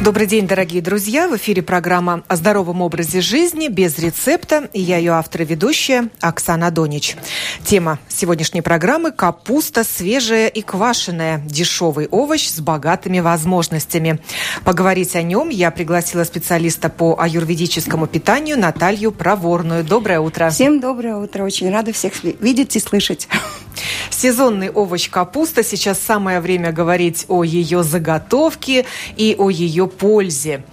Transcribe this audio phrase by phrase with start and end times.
[0.00, 1.28] Добрый день, дорогие друзья!
[1.28, 4.70] В эфире программа о здоровом образе жизни без рецепта.
[4.72, 7.16] И я ее автор и ведущая Оксана Донич.
[7.64, 11.42] Тема сегодняшней программы– капуста свежая и квашеная.
[11.44, 14.20] Дешевый овощ с богатыми возможностями.
[14.64, 19.82] Поговорить о нем я пригласила специалиста по аюрведическому питанию Наталью Проворную.
[19.82, 20.48] Доброе утро!
[20.50, 21.42] Всем доброе утро!
[21.42, 23.28] Очень рада всех видеть и слышать.
[24.10, 25.62] Сезонный овощ капуста.
[25.62, 28.86] Сейчас самое время говорить о ее заготовке
[29.16, 30.64] и о ее пользе.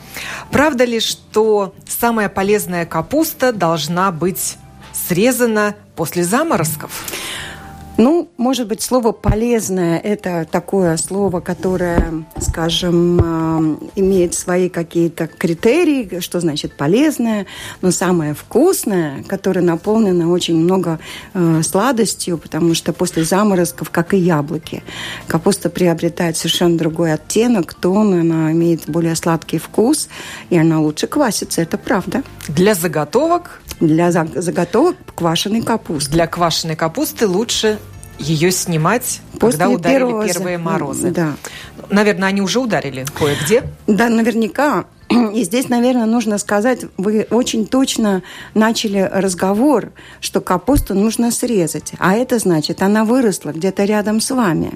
[0.52, 4.58] Правда ли, что самая полезная капуста должна быть
[4.94, 7.06] срезана после заморозков?
[7.98, 16.20] Ну, может быть, слово «полезное»– это такое слово, которое, скажем, э, имеет свои какие-то критерии,
[16.20, 17.46] что значит «полезное»,
[17.82, 21.00] но самое вкусное, которое наполнено очень много
[21.34, 24.84] э, сладостью, потому что после заморозков, как и яблоки,
[25.28, 30.10] капуста приобретает совершенно другой оттенок, тон, она имеет более сладкий вкус,
[30.50, 32.24] и она лучше квасится, это правда.
[32.50, 36.12] Для заготовок для заготовок квашеной капусты.
[36.12, 37.78] Для квашеной капусты лучше
[38.20, 40.28] ее снимать, После когда ударили первого...
[40.28, 41.12] первые морозы.
[41.12, 41.36] Да.
[41.90, 43.64] Наверное, они уже ударили кое-где.
[43.88, 44.86] Да, наверняка.
[45.10, 51.94] И здесь, наверное, нужно сказать, вы очень точно начали разговор, что капусту нужно срезать.
[52.00, 54.74] А это значит, она выросла где-то рядом с вами.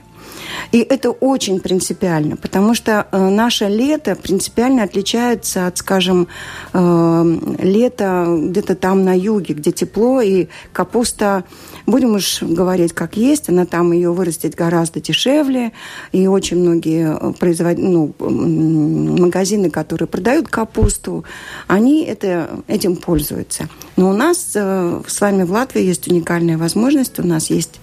[0.72, 6.28] И это очень принципиально, потому что э, наше лето принципиально отличается от, скажем,
[6.74, 11.44] э, лета где-то там на юге, где тепло, и капуста,
[11.88, 15.72] будем уж говорить как есть, она там ее вырастет гораздо дешевле,
[16.12, 17.78] и очень многие э, производ...
[17.78, 21.26] ну, магазины, которые продают капусту,
[21.68, 23.70] они это, этим пользуются.
[23.96, 27.80] Но у нас с вами в Латвии есть уникальная возможность, у нас есть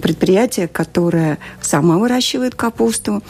[0.00, 3.22] предприятие, которое само выращивает капусту,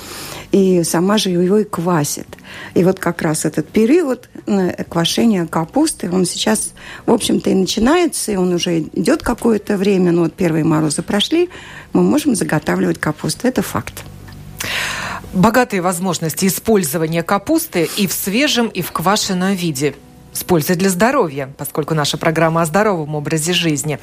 [0.53, 2.27] и сама же ее и квасит.
[2.75, 6.73] И вот как раз этот период э, квашения капусты, он сейчас,
[7.07, 11.49] в общем-то, и начинается, и он уже идет какое-то время, но вот первые морозы прошли,
[11.93, 13.47] мы можем заготавливать капусту.
[13.47, 14.05] Это факт
[15.33, 19.95] богатые возможности использования капусты и в свежем, и в квашеном виде
[20.33, 23.99] с пользой для здоровья, поскольку наша программа о здоровом образе жизни.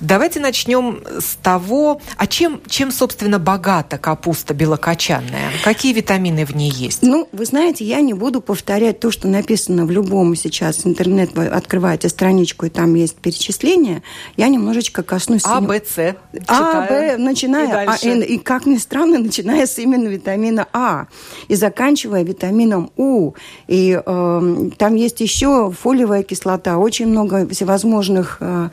[0.00, 5.50] Давайте начнем с того, а чем, чем собственно, богата капуста белокочанная?
[5.64, 7.02] Какие витамины в ней есть?
[7.02, 11.32] Ну, вы знаете, я не буду повторять то, что написано в любом сейчас интернет.
[11.34, 14.02] Вы открываете страничку, и там есть перечисления.
[14.36, 15.42] Я немножечко коснусь...
[15.44, 16.16] А, Б, С.
[16.46, 17.84] А, Б, начиная...
[17.84, 21.06] И, а, и, и, как ни странно, начиная с именно витамина А
[21.48, 23.32] и заканчивая витамином У.
[23.66, 28.68] И э, там есть еще фолиевая кислота, очень много всевозможных э,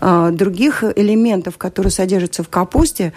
[0.00, 3.12] э, других элементов, которые содержатся в капусте.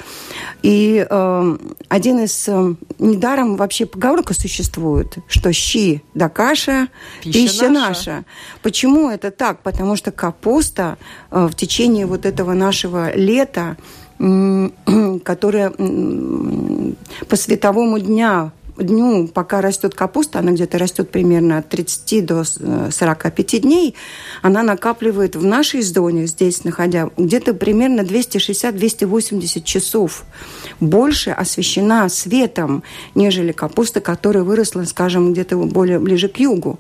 [0.62, 1.57] И э,
[1.88, 2.47] один из...
[3.00, 6.88] Недаром вообще поговорка существует, что щи да каша,
[7.23, 7.88] пища, пища наша.
[7.88, 8.25] наша.
[8.62, 9.62] Почему это так?
[9.62, 10.97] Потому что капуста
[11.31, 13.78] в течение вот этого нашего лета
[15.23, 22.44] которая по световому дня дню, пока растет капуста, она где-то растет примерно от 30 до
[22.44, 23.95] 45 э, дней,
[24.41, 30.23] она накапливает в нашей зоне, здесь находя, где-то примерно 260-280 часов.
[30.79, 32.84] Больше освещена светом,
[33.16, 36.79] нежели капуста, которая выросла, скажем, где-то более ближе к югу.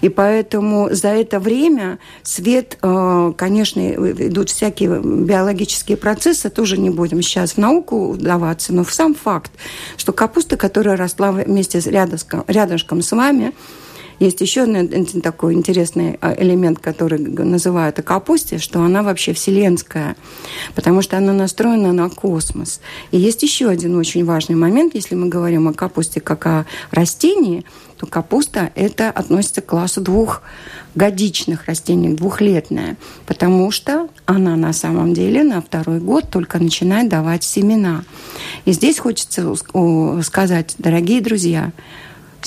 [0.00, 7.22] И поэтому за это время свет, э, конечно, идут всякие биологические процессы, тоже не будем
[7.22, 9.50] сейчас в науку вдаваться, но в сам факт,
[9.96, 13.52] что капуста, которая росла вместе с рядышком, рядышком с вами.
[14.22, 20.14] Есть еще один такой интересный а, элемент, который называют о капусте, что она вообще вселенская,
[20.76, 22.80] потому что она настроена на космос.
[23.10, 27.64] И есть еще один очень важный момент, если мы говорим о капусте как о растении,
[27.96, 35.42] то капуста это относится к классу двухгодичных растений, двухлетная, потому что она на самом деле
[35.42, 38.04] на второй год только начинает давать семена.
[38.66, 39.52] И здесь хочется
[40.22, 41.72] сказать, дорогие друзья,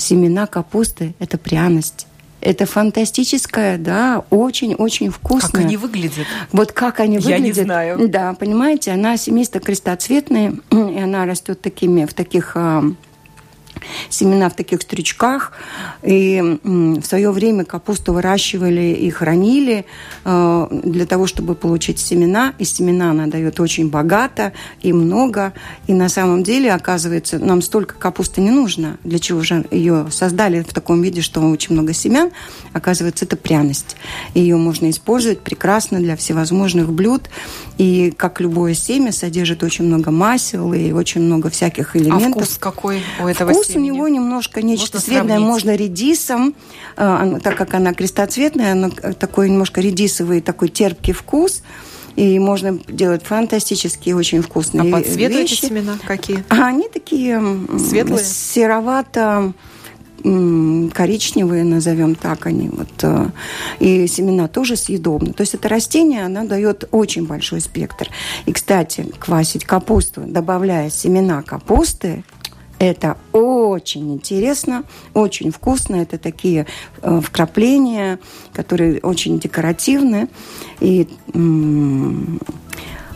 [0.00, 2.06] семена капусты– это пряность.
[2.40, 5.50] Это фантастическое, да, очень-очень вкусно.
[5.50, 6.26] Как они выглядят?
[6.52, 7.40] Вот как они выглядят.
[7.40, 8.08] Я не знаю.
[8.08, 12.84] Да, понимаете, она семейство крестоцветные, и она растет такими, в таких а,
[14.08, 15.52] семена в таких стрючках.
[16.02, 19.86] И в свое время капусту выращивали и хранили
[20.24, 22.54] э, для того, чтобы получить семена.
[22.58, 24.52] И семена она дает очень богато
[24.82, 25.52] и много.
[25.86, 28.98] И на самом деле, оказывается, нам столько капусты не нужно.
[29.04, 32.30] Для чего же ее создали в таком виде, что очень много семян.
[32.72, 33.96] Оказывается, это пряность.
[34.34, 37.28] Ее можно использовать прекрасно для всевозможных блюд.
[37.78, 42.42] И как любое семя содержит очень много масел и очень много всяких элементов.
[42.42, 45.38] А вкус какой у этого вкус вкус у него немножко нечто можно сравнить.
[45.38, 46.54] можно редисом,
[46.96, 51.62] э, так как она крестоцветная, она такой немножко редисовый, такой терпкий вкус.
[52.16, 55.52] И можно делать фантастические, очень вкусные а по цвету вещи.
[55.52, 56.44] эти семена какие?
[56.48, 57.38] А они такие
[57.78, 59.52] светлые, серовато
[60.22, 62.68] коричневые, назовем так они.
[62.68, 63.28] Вот, э,
[63.78, 65.32] и семена тоже съедобны.
[65.32, 68.08] То есть это растение, оно дает очень большой спектр.
[68.46, 72.24] И, кстати, квасить капусту, добавляя семена капусты,
[72.78, 74.84] это очень интересно,
[75.14, 75.96] очень вкусно.
[75.96, 76.66] Это такие
[77.02, 78.18] э, вкрапления,
[78.52, 80.28] которые очень декоративны.
[80.80, 81.38] И э,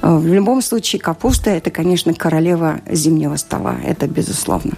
[0.03, 3.77] в любом случае капуста– это, конечно, королева зимнего стола.
[3.85, 4.73] Это безусловно.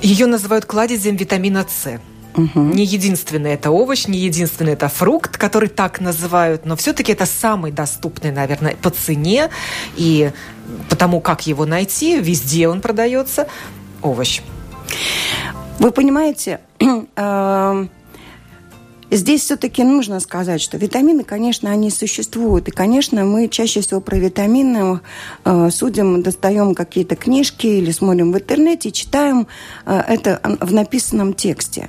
[0.00, 1.98] Ее называют кладезем витамина С.
[2.36, 2.60] Угу.
[2.60, 7.72] Не единственный это овощ, не единственный это фрукт, который так называют, но все-таки это самый
[7.72, 9.48] доступный, наверное, по цене
[9.96, 10.30] и
[10.90, 13.48] потому, как его найти, везде он продается,
[14.02, 14.42] овощ.
[15.78, 16.60] Вы понимаете,
[17.16, 17.86] э,
[19.10, 22.66] Здесь все-таки нужно сказать, что витамины, конечно, они существуют.
[22.66, 25.00] И, конечно, мы чаще всего про витамины
[25.44, 29.46] э, судим, достаем какие-то книжки или смотрим в интернете и читаем
[29.84, 31.88] э, это в написанном тексте.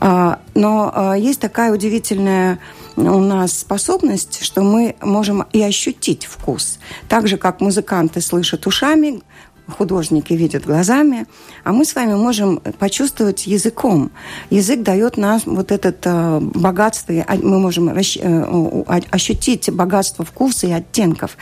[0.00, 2.58] Э, но э, есть такая удивительная
[2.96, 6.78] у нас способность, что мы можем и ощутить вкус.
[7.08, 9.22] Так же, как музыканты слышат ушами,
[9.68, 11.26] художники видят глазами,
[11.64, 14.10] а мы с вами можем почувствовать языком.
[14.50, 21.36] Язык дает нам вот это э, богатство, мы можем э, ощутить богатство вкуса и оттенков.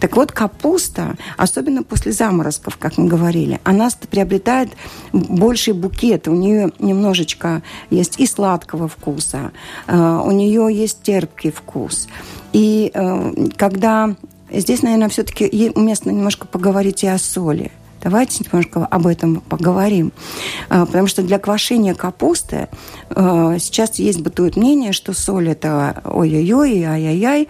[0.00, 4.70] Так вот, капуста, особенно после заморозков, как мы говорили, она приобретает
[5.12, 6.28] больший букет.
[6.28, 9.52] У нее немножечко есть и сладкого вкуса,
[9.86, 12.08] э, у нее есть терпкий вкус.
[12.52, 12.92] И
[13.56, 14.14] когда
[14.60, 17.72] Здесь, наверное, все-таки уместно немножко поговорить и о соли.
[18.04, 20.12] Давайте немножко об этом поговорим.
[20.68, 22.68] А, потому что для квашения капусты
[23.08, 27.48] а, сейчас есть бытует мнение, что соль это ой-ой-ой, ай-яй-яй.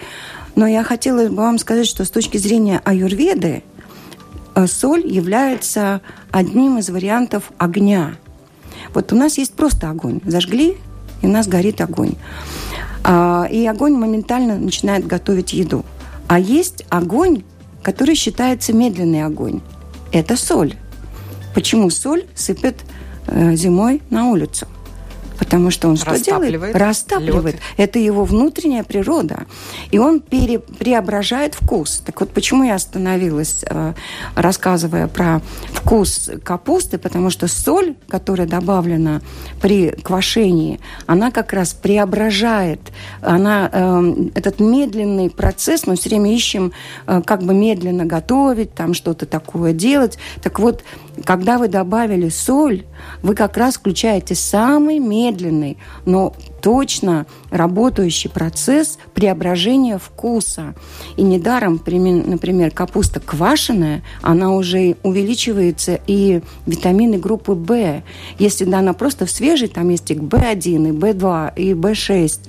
[0.55, 3.65] Но я хотела бы вам сказать, что с точки зрения аюрведы
[4.55, 8.15] а, соль является одним из вариантов огня.
[8.95, 10.21] Вот у нас есть просто огонь.
[10.25, 10.77] Зажгли,
[11.21, 12.15] и у нас горит огонь.
[13.06, 15.85] И огонь моментально начинает готовить еду.
[16.29, 17.43] А есть огонь,
[17.82, 19.61] который считается медленный огонь.
[20.12, 20.75] Это соль.
[21.55, 22.76] Почему соль сыпет
[23.26, 24.67] э, зимой на улицу?
[25.38, 26.75] Потому что он что делает?
[26.75, 27.56] Растапливает.
[27.56, 27.62] Лед.
[27.76, 29.46] Это его внутренняя природа.
[29.90, 32.02] И он пере, преображает вкус.
[32.04, 33.94] Так вот, почему я остановилась, э,
[34.34, 35.40] рассказывая про
[35.72, 36.98] вкус капусты?
[36.98, 39.22] Потому что соль, которая добавлена
[39.60, 42.81] при квашении, она как раз преображает.
[43.20, 46.72] Она, э, этот медленный процесс, мы все время ищем,
[47.06, 50.19] э, как бы медленно готовить, там что-то такое делать.
[50.42, 50.82] Так вот,
[51.25, 52.84] когда вы добавили соль,
[53.22, 60.75] вы как раз включаете самый медленный, но точно работающий процесс преображения вкуса.
[61.16, 68.02] И недаром, например, капуста квашеная, она уже увеличивается и витамины группы В.
[68.38, 72.40] Если да, она просто в свежей, там есть и В1, и В2, и В6.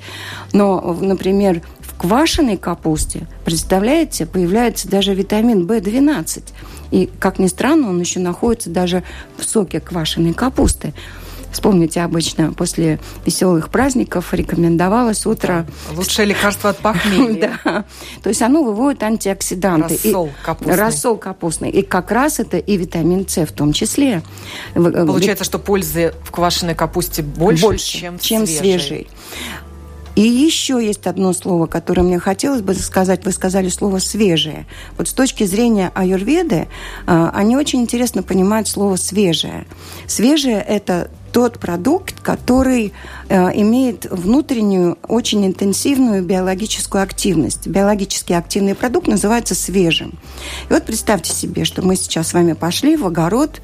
[0.53, 1.61] Но, например,
[1.95, 6.44] в квашеной капусте, представляете, появляется даже витамин В12.
[6.92, 9.03] И, как ни странно, он еще находится даже
[9.38, 10.94] в соке квашеной капусты.
[11.53, 15.66] Вспомните, обычно после веселых праздников рекомендовалось утро...
[15.95, 17.57] Лучшее лекарство от похмелья.
[17.64, 17.85] да.
[18.21, 19.94] То есть оно выводит антиоксиданты.
[19.94, 20.75] Рассол капустный.
[20.75, 21.69] Рассол капустный.
[21.69, 24.21] И как раз это и витамин С в том числе.
[24.73, 28.80] Получается, что пользы в квашеной капусте больше, больше чем, чем свежей.
[28.80, 29.07] свежей.
[30.16, 33.26] И еще есть одно слово, которое мне хотелось бы сказать.
[33.26, 34.66] Вы сказали слово «свежее».
[34.98, 36.68] Вот с точки зрения аюрведы,
[37.06, 39.66] а, они очень интересно понимают слово «свежее».
[40.07, 42.94] Свежее– это тот продукт, который
[43.28, 47.68] э, имеет внутреннюю, очень интенсивную биологическую активность.
[47.68, 50.18] Биологически активный продукт называется свежим.
[50.69, 53.60] И вот представьте себе, что мы сейчас с вами пошли в огород,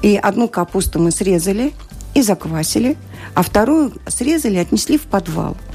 [0.00, 1.74] и одну капусту мы срезали
[2.14, 2.96] и заквасили,
[3.34, 5.58] а вторую срезали и отнесли в подвал–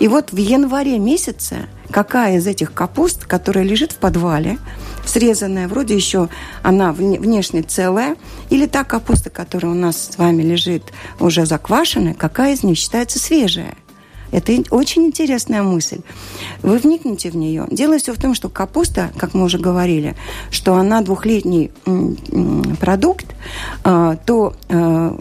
[0.00, 4.58] и вот в январе месяце какая из этих капуст, которая лежит в подвале,
[5.04, 6.28] срезанная, вроде еще
[6.62, 8.16] она внешне целая,
[8.48, 10.84] или та капуста, которая у нас с вами лежит
[11.18, 13.74] уже заквашенная, какая из них считается свежая?
[14.30, 16.02] Это очень интересная мысль.
[16.62, 17.66] Вы вникните в нее.
[17.68, 20.14] Дело все в том, что капуста, как мы уже говорили,
[20.52, 21.72] что она двухлетний
[22.80, 23.26] продукт,
[23.82, 25.12] а, то Э,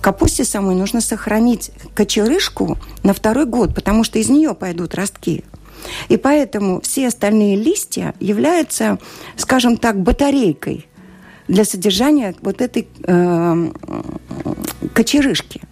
[0.00, 5.44] капусте самой нужно сохранить кочерышку на второй год, потому что из нее пойдут ростки.
[6.08, 8.98] И поэтому все остальные листья являются,
[9.36, 10.86] скажем так, батарейкой
[11.48, 13.70] для содержания вот этой э,
[14.94, 15.62] кочерышки.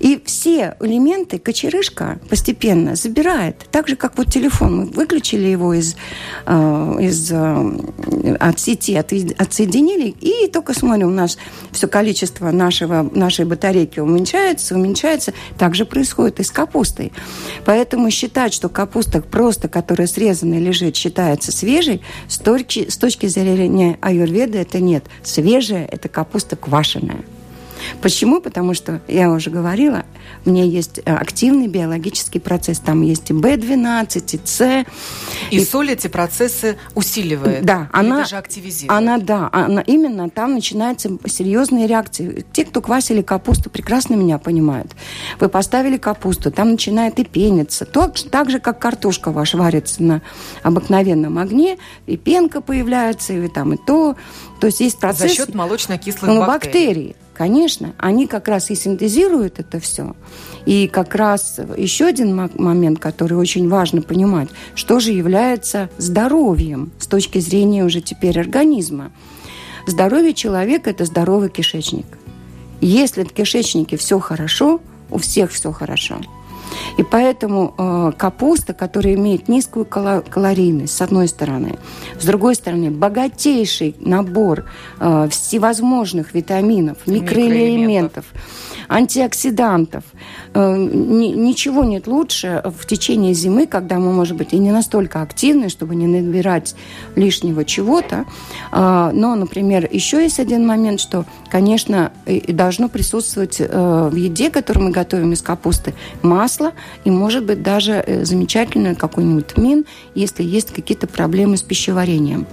[0.00, 3.66] И все элементы кочерышка постепенно забирает.
[3.70, 4.76] Так же, как вот телефон.
[4.76, 5.96] Мы выключили его из,
[6.46, 11.38] э, из, э, от сети, от, отсоединили, и только смотрим, у нас
[11.72, 15.32] все количество нашего, нашей батарейки уменьшается, уменьшается.
[15.58, 17.12] Так же происходит и с капустой.
[17.64, 23.98] Поэтому считать, что капуста просто, которая срезана лежит, считается свежей, с точки, с точки зрения
[24.00, 25.04] аюрведы это нет.
[25.22, 27.24] Свежая– это капуста квашеная.
[28.00, 28.40] Почему?
[28.40, 30.04] Потому что, я уже говорила,
[30.44, 32.78] меня есть э, активный биологический процесс.
[32.78, 34.84] Там есть и В12, и С.
[35.50, 37.64] И, и соль эти процессы усиливает.
[37.64, 38.90] Да, она даже активизирует.
[38.90, 42.44] Она, да, она, именно там начинаются серьезные реакции.
[42.52, 44.92] Те, кто квасили капусту, прекрасно меня понимают.
[45.40, 47.84] Вы поставили капусту, там начинает и пениться.
[47.84, 50.22] То, так же, как картошка ваша варится на
[50.62, 54.16] обыкновенном огне, и пенка появляется, и там и то.
[54.60, 55.30] То есть есть процесс...
[55.30, 56.74] За счет молочно-кислых ну, бактерий.
[56.74, 57.16] бактерий.
[57.34, 60.14] Конечно, они как раз и синтезируют это все.
[60.66, 67.08] И как раз еще один момент, который очень важно понимать, что же является здоровьем с
[67.08, 69.10] точки зрения уже теперь организма.
[69.86, 72.06] Здоровье человека– это здоровый кишечник.
[72.80, 76.20] Если в кишечнике все хорошо, у всех все хорошо–
[76.98, 81.76] и поэтому э, капуста, которая имеет низкую калорийность, с одной стороны,
[82.20, 84.66] с другой стороны, богатейший набор
[85.00, 88.24] э, всевозможных витаминов, микроэлементов,
[88.88, 90.04] антиоксидантов.
[90.54, 95.22] Э, ни, ничего нет лучше в течение зимы, когда мы, может быть, и не настолько
[95.22, 96.74] активны, чтобы не набирать
[97.16, 98.24] лишнего чего-то.
[98.72, 104.50] Э, но, например, еще есть один момент, что, конечно, и должно присутствовать э, в еде,
[104.50, 105.94] которую мы готовим из капусты,
[106.54, 106.72] масло
[107.04, 109.84] и, может быть, даже э, замечательный какой-нибудь тмин,
[110.14, 112.46] если есть какие-то проблемы с пищеварением.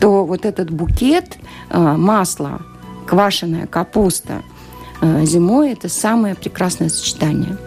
[0.00, 1.36] То вот этот букет
[1.70, 2.60] э, масла,
[3.06, 4.42] квашеная капуста–
[5.04, 7.58] Э, зимой это самое прекрасное сочетание.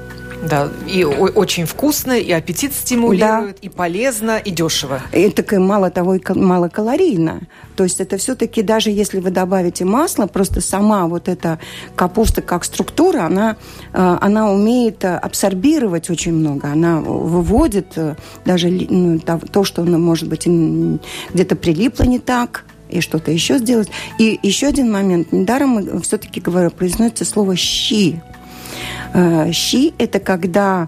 [0.44, 3.62] Да, и очень вкусно, и аппетит стимулирует, да.
[3.62, 5.02] и полезно, и дешево.
[5.12, 7.42] И так мало того, и малокалорийно.
[7.76, 11.60] То есть это все-таки даже если вы добавите масло, просто сама вот эта
[11.96, 13.58] капуста как структура, она,
[13.94, 16.68] э, она умеет абсорбировать очень много.
[16.68, 18.16] Она выводит э,
[18.46, 20.48] даже ну, то, что, может быть,
[21.34, 23.90] где-то прилипло не так, и что-то еще сделать.
[24.18, 25.32] И еще один момент.
[25.32, 28.22] Недаром мы все-таки говорю, произносится слово «щи».
[29.14, 30.88] Э, щи– это когда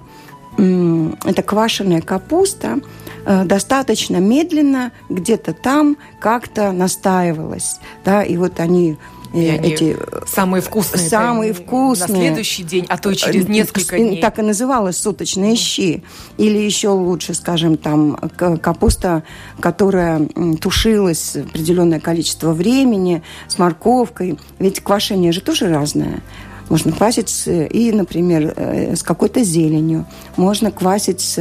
[0.58, 2.80] это квашеная капуста
[3.26, 7.80] э, достаточно медленно где-то там как-то настаивалась.
[8.04, 8.98] Да, и вот они
[9.34, 9.96] и эти
[10.28, 11.08] самые вкусные.
[11.08, 12.08] Самые вкусные.
[12.08, 14.20] На следующий день, а то и через э, несколько дней.
[14.20, 16.04] Так и называлось суточные щи.
[16.38, 18.18] Или еще лучше, скажем, там
[18.62, 19.24] капуста,
[19.60, 20.28] которая
[20.60, 24.40] тушилась определенное количество времени с морковкой.
[24.58, 26.22] Ведь квашение же тоже разное.
[26.70, 30.06] Можно квасить и, например, э, с какой-то зеленью.
[30.38, 31.36] Можно квасить,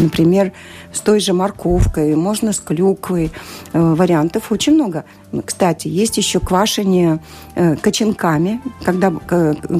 [0.00, 0.52] например,
[0.92, 3.30] с той же морковкой, можно с клюквой.
[3.72, 5.04] Э, вариантов очень много.
[5.44, 7.20] Кстати, есть еще квашение
[7.54, 9.12] э, кочанками, когда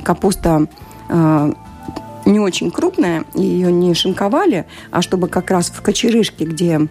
[0.05, 0.67] капуста
[2.27, 6.89] не очень крупная, ее не шинковали, а чтобы как раз в кочерышке, где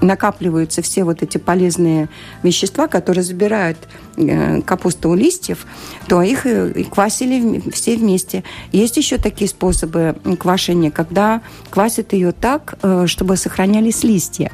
[0.00, 2.08] накапливаются все вот эти полезные
[2.42, 3.78] вещества, которые забирают
[4.16, 5.66] э, капусту у листьев,
[6.08, 8.44] то их и квасили все вместе.
[8.72, 14.52] Есть еще такие способы квашения, когда квасят ее так, э, чтобы сохранялись листья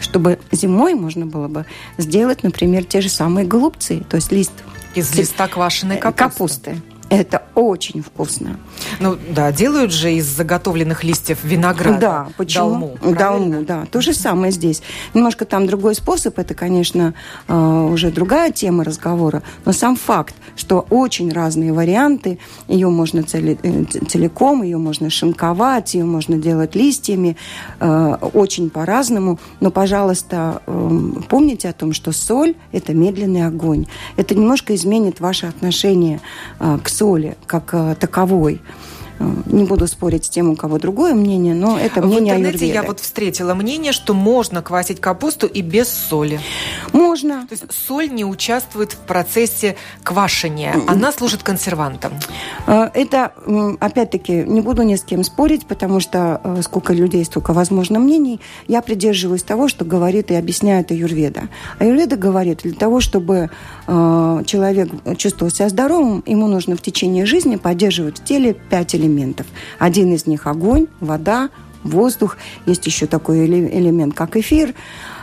[0.00, 1.66] чтобы зимой можно было бы
[1.98, 4.52] сделать, например, те же самые голубцы, то есть лист
[4.94, 6.70] из листа квашеной капусты.
[6.70, 6.82] капусты.
[7.10, 8.56] Это очень вкусно.
[9.00, 11.98] Ну да, делают же из заготовленных листьев винограда.
[11.98, 12.96] Да, почему?
[13.02, 13.84] Долму, Долму, да.
[13.90, 14.80] То же самое здесь.
[15.12, 17.14] Немножко там другой способ, это, конечно,
[17.48, 22.38] э, уже другая тема разговора, но сам факт, что очень разные варианты,
[22.68, 27.36] ее можно э, целиком, ее можно шинковать, ее можно делать листьями,
[27.80, 30.62] э, очень по-разному, но, пожалуйста,
[31.28, 33.86] помните о том, что соль– это медленный огонь.
[34.16, 36.20] Это немножко изменит ваше отношение
[36.58, 38.60] к соли как э, таковой.
[39.20, 42.64] Э, не буду спорить с тем, у кого другое мнение, но это мнение В интернете
[42.64, 42.74] аюрведы.
[42.74, 46.40] я вот встретила мнение, что можно квасить капусту и без соли.
[46.92, 47.46] Можно.
[47.46, 52.12] То есть соль не участвует в процессе квашения, она служит консервантом.
[52.66, 53.32] Э, это,
[53.80, 58.40] опять-таки, не буду ни с кем спорить, потому что э, сколько людей, столько возможно мнений.
[58.68, 61.48] Я придерживаюсь того, что говорит и объясняет Аюрведа.
[61.78, 63.50] Аюрведа говорит, для того, чтобы
[63.86, 69.46] человек чувствовал себя здоровым, ему нужно в течение жизни поддерживать в теле пять элементов элементов.
[69.78, 71.50] Один из них огонь, вода,
[71.82, 72.36] воздух.
[72.66, 74.74] Есть еще такой элемент, как эфир.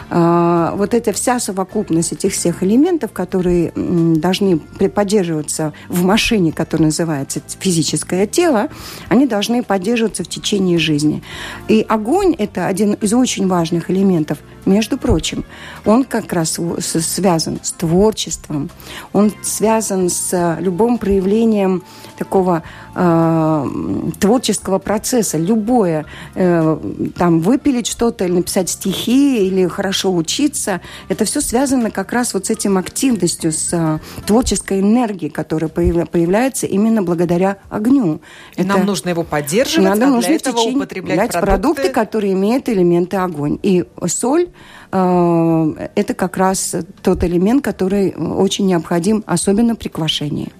[0.09, 7.41] э, вот эта вся совокупность этих всех элементов, которые должны поддерживаться в машине, которая называется
[7.59, 8.69] физическое тело,
[9.09, 11.23] они должны поддерживаться в течение жизни.
[11.67, 15.45] И огонь– это один из очень важных элементов– между прочим,
[15.85, 18.69] он как раз связан с творчеством,
[19.13, 21.83] он связан с любым проявлением
[22.17, 22.63] такого
[22.95, 23.65] э,
[24.19, 25.37] творческого процесса.
[25.37, 26.05] Любое,
[26.35, 26.77] э,
[27.17, 32.47] там, выпилить что-то, или написать стихи, или хорошо учиться, это все связано как раз вот
[32.47, 38.19] с этим активностью, с э, творческой энергией, которая появляется именно благодаря огню.
[38.55, 38.69] И это...
[38.69, 41.51] нам нужно его поддерживать, Надо а нужно для этого употреблять продукты...
[41.51, 43.59] продукты, которые имеют элементы огонь.
[43.61, 44.49] И соль э,
[44.89, 50.51] это как раз тот элемент, который очень необходим, особенно при квашении.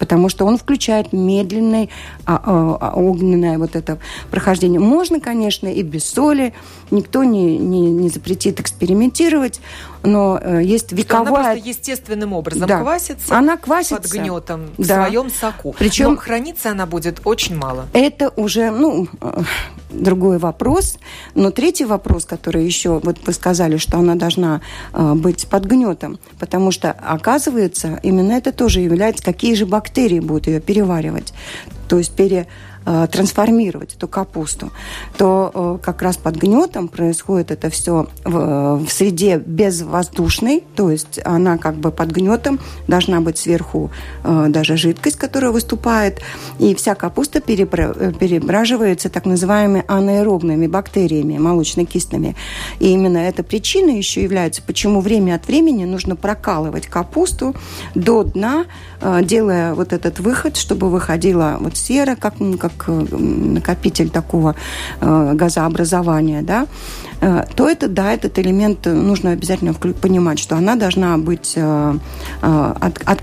[0.00, 1.90] Потому что он включает медленное
[2.24, 3.98] а, а, а, огненное вот это
[4.30, 4.80] прохождение.
[4.80, 6.54] Можно, конечно, и без соли,
[6.90, 9.60] никто не, не, не запретит экспериментировать,
[10.02, 11.24] но э, есть вековая...
[11.24, 12.80] Что она просто естественным образом да.
[12.80, 14.82] квасится, она квасится под гнетом да.
[14.82, 15.74] в своем соку.
[15.78, 17.86] Причем Но храниться она будет очень мало.
[17.92, 19.42] Это уже, ну, э,
[19.90, 20.98] другой вопрос.
[21.34, 24.60] Но третий вопрос, который еще, вот вы сказали, что она должна
[24.92, 30.46] э, быть под гнетом, потому что, оказывается, именно это тоже является, какие же бактерии будут
[30.46, 31.32] ее переваривать.
[31.88, 32.46] То есть пере
[32.86, 34.70] Э, трансформировать эту капусту,
[35.18, 41.20] то э, как раз под гнетом происходит это все в, в среде безвоздушной, то есть
[41.26, 42.58] она как бы под гнетом
[42.88, 43.90] должна быть сверху
[44.24, 46.22] э, даже жидкость, которая выступает,
[46.58, 52.34] и вся капуста перебраживается так называемыми анаэробными бактериями, молочно-кистными.
[52.78, 57.54] И именно эта причина еще является, почему время от времени нужно прокалывать капусту
[57.94, 58.64] до дна,
[59.22, 64.54] делая вот этот выход, чтобы выходила вот сера, как, как э, накопитель такого
[65.00, 66.66] э, газообразования, да,
[67.09, 71.94] Э, то это, да, этот элемент э, нужно обязательно понимать, что она должна быть, э,
[72.40, 73.22] от, от,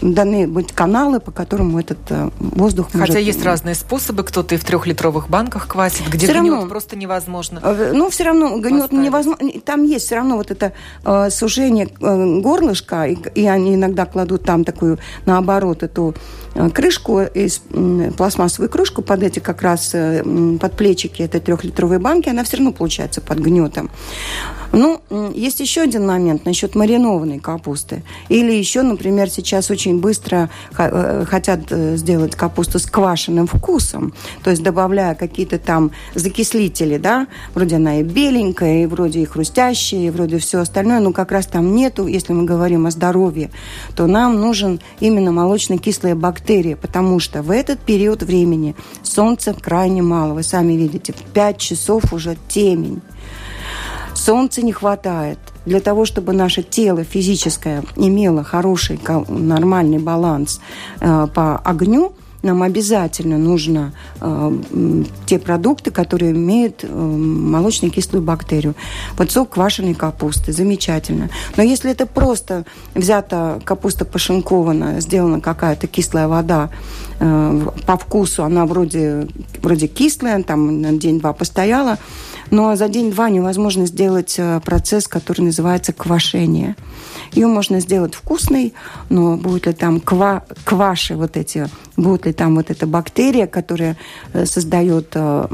[0.00, 1.98] даны быть каналы, по которым этот
[2.38, 3.18] воздух Хотя может...
[3.18, 7.60] есть разные способы, кто-то и в трехлитровых банках квасит, где все гнет равно, просто невозможно.
[7.92, 9.50] Ну, все равно гнет невозможно.
[9.64, 10.72] Там есть все равно вот это
[11.30, 16.14] сужение горлышка, и, и они иногда кладут там такую, наоборот, эту
[16.72, 17.62] крышку из
[18.16, 23.20] пластмассовую крышку под эти как раз под плечики этой трехлитровой банки, она все равно получается
[23.32, 23.88] под гнетом.
[24.72, 25.02] Ну,
[25.34, 28.02] есть еще один момент насчет маринованной капусты.
[28.30, 34.50] Или еще, например, сейчас очень быстро э, хотят э, сделать капусту с квашеным вкусом, то
[34.50, 40.10] есть добавляя какие-то там закислители, да, вроде она и беленькая, и вроде и хрустящая, и
[40.10, 43.50] вроде все остальное, но как раз там нету, если мы говорим о здоровье,
[43.94, 50.32] то нам нужен именно молочно-кислые бактерии, потому что в этот период времени солнца крайне мало.
[50.32, 53.02] Вы сами видите, в 5 часов уже темень.
[54.14, 55.38] Солнца не хватает.
[55.64, 58.98] Для того, чтобы наше тело физическое имело хороший,
[59.28, 60.60] нормальный баланс
[61.00, 64.52] э, по огню, нам обязательно нужно э,
[65.26, 68.74] те продукты, которые имеют э, молочно-кислую бактерию.
[69.16, 71.30] Вот сок квашеной капусты, замечательно.
[71.56, 76.70] Но если это просто взята капуста пошинкована, сделана какая-то кислая вода,
[77.20, 79.28] э, по вкусу она вроде,
[79.62, 81.98] вроде кислая, там день-два постояла,
[82.52, 86.76] но за день-два невозможно сделать э, процесс, который называется квашение.
[87.32, 88.74] Ее можно сделать вкусной,
[89.08, 93.96] но будет ли там ква кваши вот эти, будет ли там вот эта бактерия, которая
[94.34, 95.46] э, создает э,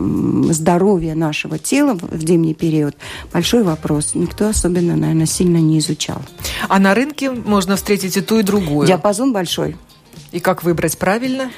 [0.51, 2.97] здоровье нашего тела в зимний период,
[3.33, 4.17] большой вопрос.
[4.17, 6.21] Никто особенно, наверное, сильно не изучал.
[6.69, 8.89] А на рынке можно встретить и ту, и другую?
[8.89, 9.77] Диапазон большой.
[10.33, 11.53] И как выбрать правильно?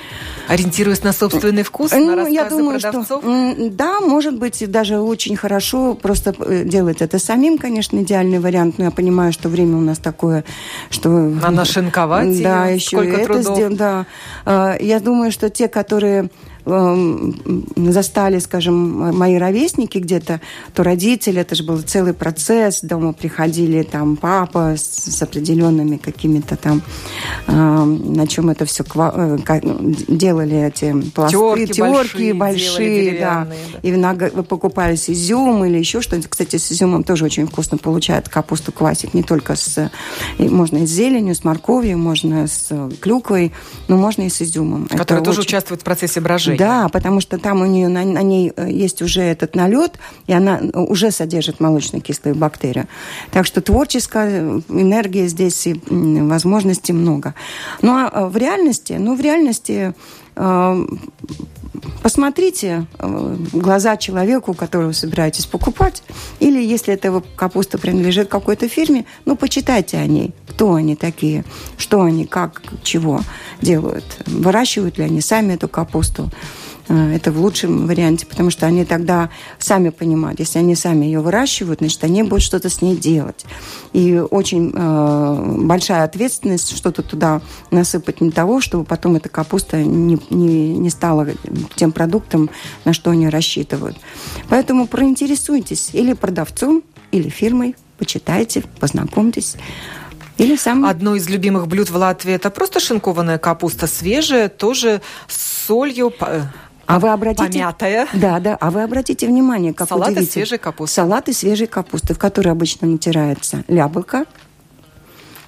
[0.51, 3.23] Ориентируясь на собственный вкус, ну, на я думаю, продавцов?
[3.23, 8.77] Что, да, может быть, даже очень хорошо просто э, делать это самим, конечно, идеальный вариант.
[8.79, 10.45] Но я понимаю, что время у нас такое,
[10.91, 11.09] что...
[11.41, 13.77] А нашинковать Да, еще сколько это сделать.
[13.77, 14.07] Да.
[14.45, 16.31] А, я думаю, что те, которые
[16.65, 20.41] застали, скажем, мои ровесники где-то,
[20.75, 26.57] то родители, это же был целый процесс, дома приходили там папа с, с определенными какими-то
[26.57, 26.83] там,
[27.47, 29.39] э, на чем это все э,
[30.09, 33.47] делали эти пласты, терки, терки большие, большие да.
[33.47, 33.79] да.
[33.83, 36.29] И иногда покупались изюм или еще что-нибудь.
[36.29, 39.91] Кстати, с изюмом тоже очень вкусно получают капусту квасить, не только с,
[40.39, 42.69] можно и с зеленью, с морковью, можно с
[43.01, 43.53] клюквой,
[43.89, 44.87] но можно и с изюмом.
[44.87, 45.49] Который это тоже очень...
[45.49, 46.50] участвует в процессе брожения.
[46.57, 50.33] Да, потому что там у нее на, на ней э, есть уже этот налет, и
[50.33, 52.87] она э, уже содержит молочно-кислую бактерию.
[53.31, 57.35] Так что творческая э, энергия здесь и возможностей много.
[57.83, 59.95] Ну а в реальности, ну в реальности
[62.03, 66.03] посмотрите э, глаза человеку, которого собираетесь покупать,
[66.39, 71.45] или если эта капуста принадлежит какой-то фирме, ну, почитайте о ней, кто они такие,
[71.77, 73.21] что они, как, чего
[73.61, 76.31] делают, выращивают ли они сами эту капусту,
[76.91, 81.79] это в лучшем варианте, потому что они тогда сами понимают, если они сами ее выращивают,
[81.79, 83.45] значит, они будут что-то с ней делать.
[83.93, 90.19] И очень э, большая ответственность что-то туда насыпать не того, чтобы потом эта капуста не,
[90.31, 91.29] не, не стала
[91.77, 92.51] тем продуктом,
[92.85, 93.97] на что они рассчитывают.
[94.49, 99.57] Поэтому проинтересуйтесь или продавцом, или фирмой, почитайте, познакомьтесь.
[100.39, 100.87] Или сам...
[100.87, 106.13] Одно из любимых блюд в Латвии– это просто шинкованная капуста свежая, тоже с солью,
[106.91, 107.47] а вы обратите...
[107.47, 108.09] Помятая.
[108.13, 108.57] Да, да.
[108.61, 110.95] А вы обратите внимание, как Салат из свежей капусты.
[110.95, 114.25] Салат из свежей капусты, в который обычно натирается яблоко,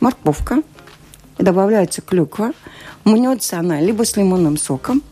[0.01, 0.63] морковка,
[1.39, 2.53] добавляется клюква,
[3.05, 5.03] мнется она либо с лимонным соком.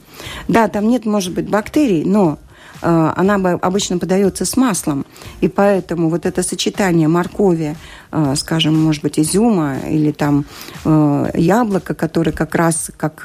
[0.47, 2.39] Да, там нет, может быть, бактерий, но
[2.83, 5.05] она обычно подается с маслом.
[5.41, 7.77] И поэтому вот это сочетание моркови,
[8.13, 10.45] э, скажем, может быть, изюма или там
[10.85, 13.21] э, яблоко, которое как раз как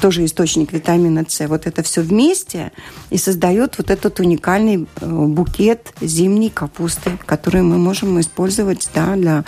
[0.00, 2.72] тоже источник витамина С, вот это все вместе
[3.10, 9.44] и создает вот этот уникальный букет зимней капусты, который мы можем использовать да, для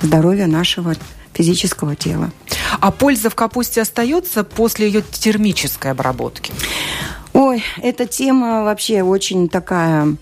[0.00, 0.94] здоровья нашего
[1.36, 2.30] физического тела.
[2.80, 6.52] А польза в капусте остается после ее термической обработки?
[7.36, 10.16] Ой, эта тема вообще очень такая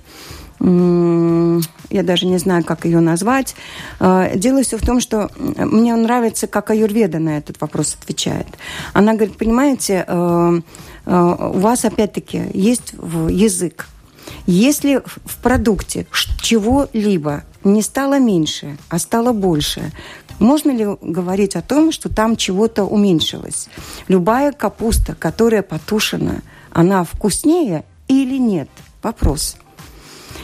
[0.61, 3.55] я даже не знаю, как ее назвать.
[4.01, 8.47] А, дело все в том, что мне нравится, как Аюрведа на этот вопрос отвечает.
[8.95, 10.61] Она говорит, понимаете, э,
[11.07, 12.95] э, у вас опять-таки есть
[13.29, 13.89] язык.
[14.47, 16.07] Если в продукте
[16.41, 19.93] чего-либо не стало меньше, а стало больше,
[20.39, 23.69] можно ли говорить о том, что там чего-то уменьшилось?
[24.09, 26.37] Любая капуста, которая потушена–
[26.75, 28.69] она вкуснее или нет?
[29.03, 29.57] Вопрос.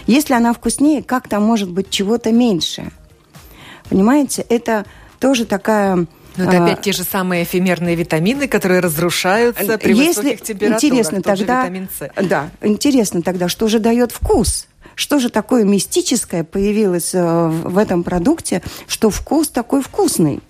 [0.07, 2.91] Если она вкуснее, как там может быть чего-то меньше?
[3.89, 4.87] Понимаете, это
[5.19, 6.07] тоже такая...
[6.37, 10.85] Но это а, опять те же самые эфемерные витамины, которые разрушаются при если, высоких температурах.
[10.85, 12.09] Интересно тогда, витамин С.
[12.23, 14.67] Да, интересно тогда, что же дает вкус?
[14.95, 20.41] Что же такое мистическое появилось э, в этом продукте, что вкус такой вкусный?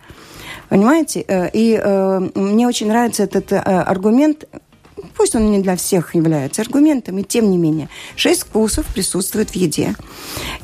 [0.68, 1.24] Понимаете?
[1.26, 4.44] Э, и э, мне очень нравится этот аргумент
[5.16, 9.56] Пусть он не для всех является аргументом, и тем не менее, шесть вкусов присутствует в
[9.56, 9.94] еде.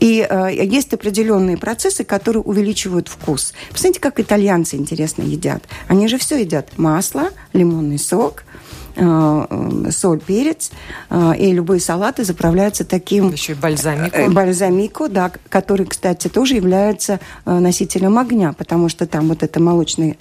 [0.00, 3.52] И э, есть определенные процессы, которые увеличивают вкус.
[3.70, 5.64] Посмотрите, как итальянцы интересно едят.
[5.88, 6.70] Они же все едят.
[6.76, 8.44] Масло, лимонный сок–
[8.96, 10.70] соль, перец,
[11.10, 13.30] э, и любые салаты заправляются таким...
[13.30, 14.16] Еще и бальзамику.
[14.16, 20.16] Э, бальзамику, да, который, кстати, тоже является носителем огня, потому что там вот эта молочная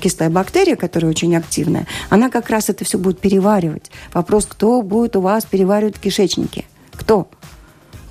[0.00, 3.90] кислая бактерия, которая очень активная, она как раз это все будет переваривать.
[4.12, 6.64] Вопрос, кто будет у вас переваривать в кишечнике?
[6.92, 7.28] Кто?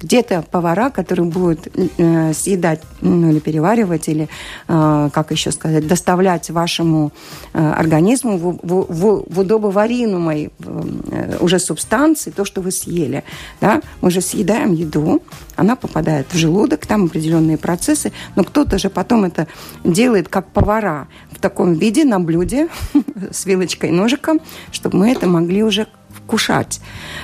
[0.01, 4.29] Где-то повара, которые будут э, съедать, ну, или переваривать, или,
[4.67, 7.11] э, как еще сказать, доставлять вашему
[7.53, 13.23] э, организму в, в, в, в удобоваримой э, уже субстанции то, что вы съели.
[13.61, 13.81] Да?
[14.01, 15.21] Мы же съедаем еду,
[15.55, 19.47] она попадает в желудок, там определенные процессы, но кто-то же потом это
[19.83, 22.67] делает как повара в таком виде на блюде
[23.31, 24.39] с вилочкой и ножиком,
[24.71, 25.87] чтобы мы это могли уже
[26.27, 26.79] кушать.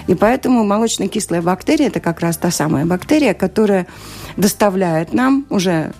[0.07, 3.85] И поэтому молочно-кислая бактерия– это как раз та самая бактерия, которая
[4.37, 5.91] доставляет нам уже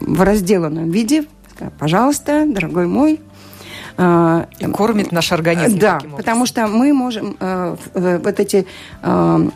[0.00, 1.24] в разделанном виде,
[1.78, 3.20] пожалуйста, дорогой мой,
[4.02, 5.78] а, и кормит наш организм.
[5.78, 8.66] Да, потому что мы можем э, вот эти
[9.02, 9.48] э,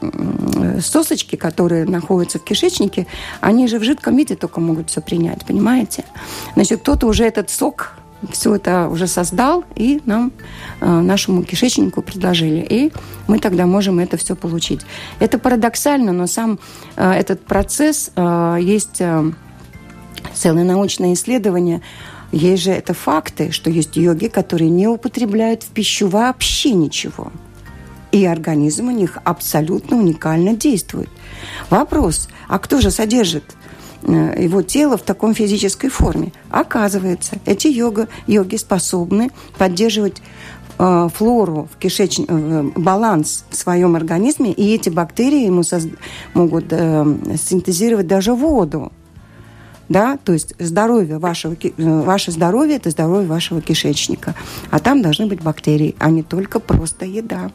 [0.83, 3.07] сосочки, которые находятся в кишечнике,
[3.41, 6.05] они же в жидком виде только могут все принять, понимаете?
[6.55, 7.95] Значит, кто-то уже этот сок
[8.33, 10.33] все это уже создал и нам,
[10.81, 12.67] э, нашему кишечнику предложили.
[12.69, 12.93] И
[13.27, 14.81] мы тогда можем это все получить.
[15.19, 16.59] Это парадоксально, но сам
[16.97, 19.03] э, этот процесс, э, есть
[20.35, 21.83] целое научное исследование,
[22.33, 27.31] есть же это факты, что есть йоги, которые не употребляют в пищу вообще ничего.
[28.11, 31.09] И организм у них абсолютно уникально действует.
[31.71, 33.45] Вопрос, а кто же содержит
[34.07, 36.33] его тело в таком физической форме.
[36.51, 40.23] Оказывается, эти йога, йоги способны поддерживать
[40.79, 45.87] э, флору в кишечном э, баланс в своем организме, и эти бактерии ему соз...
[46.35, 48.93] могут э, синтезировать даже воду.
[49.89, 50.19] Да?
[50.25, 54.35] То есть здоровье вашего, э, ваше здоровье– это здоровье вашего кишечника.
[54.71, 57.51] А там должны быть бактерии, а не только просто еда.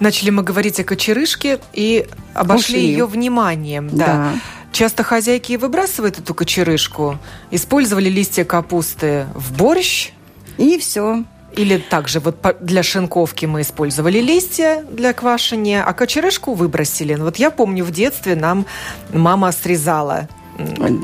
[0.00, 2.86] Начали мы говорить о кочерышке и обошли Ушли.
[2.88, 3.88] ее вниманием.
[3.92, 4.06] Да.
[4.06, 4.32] да.
[4.72, 7.18] Часто хозяйки выбрасывают эту кочерышку.
[7.50, 10.12] Использовали листья капусты в борщ.
[10.56, 11.24] И все.
[11.54, 17.14] Или также вот для шинковки мы использовали листья для квашения, а кочерышку выбросили.
[17.14, 18.64] Ну, вот я помню, в детстве нам
[19.12, 20.28] мама срезала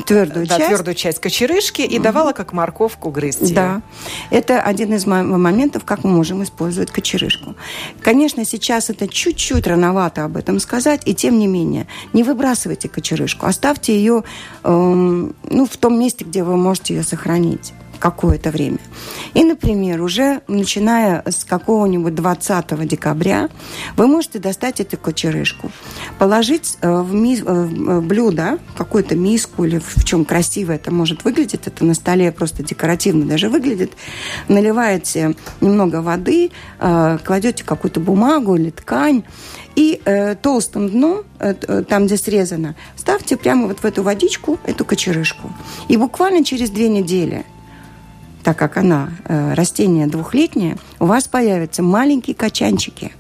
[0.07, 0.69] твердую да, часть.
[0.69, 3.55] твердую часть кочерышки и давала как морковку грызть.
[3.55, 3.83] Да,
[4.31, 7.55] это один из моментов, как мы можем использовать кочерышку.
[8.01, 13.47] Конечно, сейчас это чуть-чуть рановато об этом сказать, и тем не менее, не выбрасывайте кочерышку,
[13.47, 14.25] оставьте ее
[14.65, 18.79] эм, ну, в том месте, где вы можете ее сохранить какое-то время.
[19.35, 23.49] И, например, уже начиная с какого-нибудь 20 декабря
[23.97, 25.71] вы можете достать эту кочерышку,
[26.19, 31.25] положить э, в, ми- э, в блюдо, какую-то миску или в чем красиво это может
[31.25, 33.93] выглядеть, это на столе просто декоративно даже выглядит,
[34.49, 39.25] наливаете немного воды, э, кладете какую-то бумагу или ткань,
[39.75, 41.55] и э, толстым дном, э,
[41.89, 45.53] там, где срезано, ставьте прямо вот в эту водичку эту кочерышку.
[45.89, 47.45] И буквально через две недели
[48.49, 53.13] так как она э, растение двухлетнее, у вас появятся маленькие качанчики.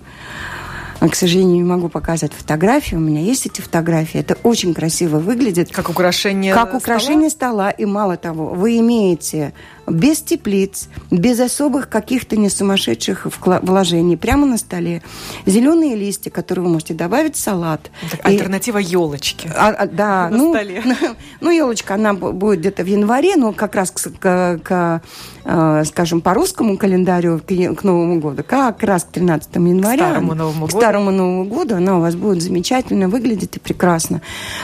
[1.00, 2.96] К сожалению, не могу показать фотографии.
[2.96, 4.20] У меня есть эти фотографии.
[4.20, 5.70] Это очень красиво выглядит.
[5.70, 7.70] Как украшение Как украшение стола.
[7.70, 9.52] И мало того, вы имеете
[9.90, 13.26] без теплиц, без особых каких-то не сумасшедших
[13.62, 15.02] вложений, прямо на столе.
[15.46, 17.90] Зеленые листья, которые вы можете добавить в салат.
[18.10, 18.28] Так, и...
[18.28, 19.50] Альтернатива елочки.
[19.54, 20.82] А, а, да, на ну, столе.
[21.40, 25.02] ну, елочка, она будет где-то в январе, но как раз к, к, к
[25.44, 29.96] э, скажем, по русскому календарю к, к Новому году, как раз к 13 января.
[29.96, 30.76] К Старому Новому году.
[30.76, 34.20] К Старому Новому году она у вас будет замечательно выглядеть и прекрасно.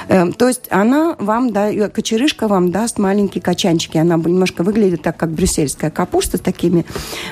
[0.09, 3.99] Э, то есть она вам, да, кочерышка вам даст маленькие качанчики.
[3.99, 6.85] Она немножко выглядит так, как брюссельская капуста, такими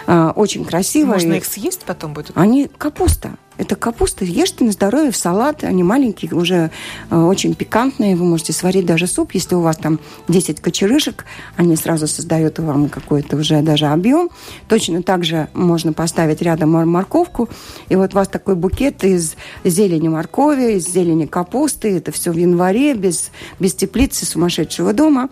[0.07, 1.15] э, очень красивые.
[1.15, 2.33] Можно их съесть потом будет?
[2.35, 3.37] Они капуста.
[3.59, 4.25] Это капуста.
[4.25, 5.63] Ешьте на здоровье в салат.
[5.63, 6.71] Они маленькие, уже
[7.11, 8.17] э, очень пикантные.
[8.17, 9.33] Вы можете сварить даже суп.
[9.33, 14.31] Если у вас там 10 кочерышек, они сразу создают вам какой-то уже даже объем.
[14.69, 17.49] Точно так же можно поставить рядом морковку.
[17.89, 21.97] И вот у вас такой букет из зелени моркови, из зелени капусты.
[21.99, 25.29] Это все в январе, без, без теплицы сумасшедшего дома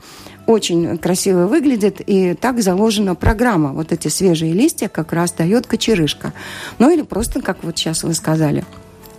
[0.51, 3.73] очень красиво выглядит, и так заложена программа.
[3.73, 6.33] Вот эти свежие листья как раз дает кочерышка.
[6.79, 8.65] Ну или просто, как вот сейчас вы сказали,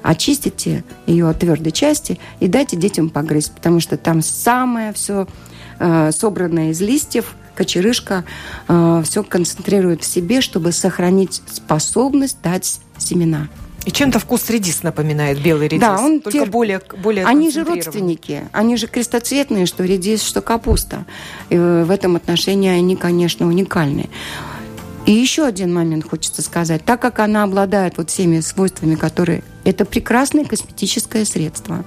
[0.01, 5.27] очистите ее от твердой части и дайте детям погрызть, потому что там самое все
[5.79, 8.23] э, собранное из листьев, кочерышка
[8.67, 13.47] э, все концентрирует в себе, чтобы сохранить способность дать семена.
[13.85, 15.81] И чем-то вкус редис напоминает белый редис.
[15.81, 16.45] Да, он только те...
[16.45, 18.43] более, более Они же родственники.
[18.51, 21.05] Они же крестоцветные, что редис, что капуста.
[21.49, 24.09] И в этом отношении они, конечно, уникальны.
[25.07, 26.85] И еще один момент хочется сказать.
[26.85, 29.43] Так как она обладает вот всеми свойствами, которые...
[29.63, 31.83] Это прекрасное косметическое средство.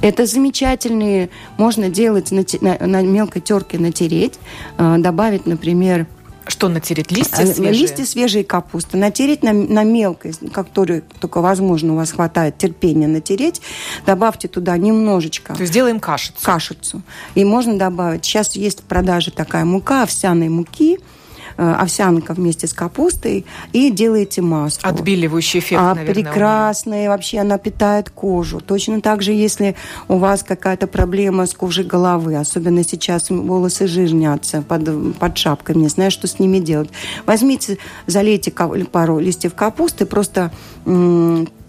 [0.00, 4.34] Это замечательные, можно делать на, на, на мелкой терке натереть,
[4.78, 6.06] э, добавить, например,
[6.48, 7.10] что натереть?
[7.10, 7.72] Листья а, свежие?
[7.72, 8.96] Листья свежей капусты.
[8.96, 13.60] Натереть на, на мелкой, которой только возможно у вас хватает терпения натереть.
[14.06, 15.54] Добавьте туда немножечко.
[15.54, 16.38] То есть сделаем кашицу?
[16.42, 17.02] Кашицу.
[17.34, 18.24] И можно добавить.
[18.24, 21.15] Сейчас есть в продаже такая мука овсяной муки– Э,
[21.56, 24.88] овсянка вместе с капустой и делаете масло.
[24.88, 26.24] Отбеливающий эффект, а, наверное.
[26.24, 28.60] Прекрасная, вообще она питает кожу.
[28.60, 29.76] Точно так же, если
[30.08, 35.88] у вас какая-то проблема с кожей головы, особенно сейчас волосы жирнятся под, под шапкой, не
[35.88, 36.90] знаю, что с ними делать.
[37.24, 40.50] Возьмите, залейте пару листьев капусты, просто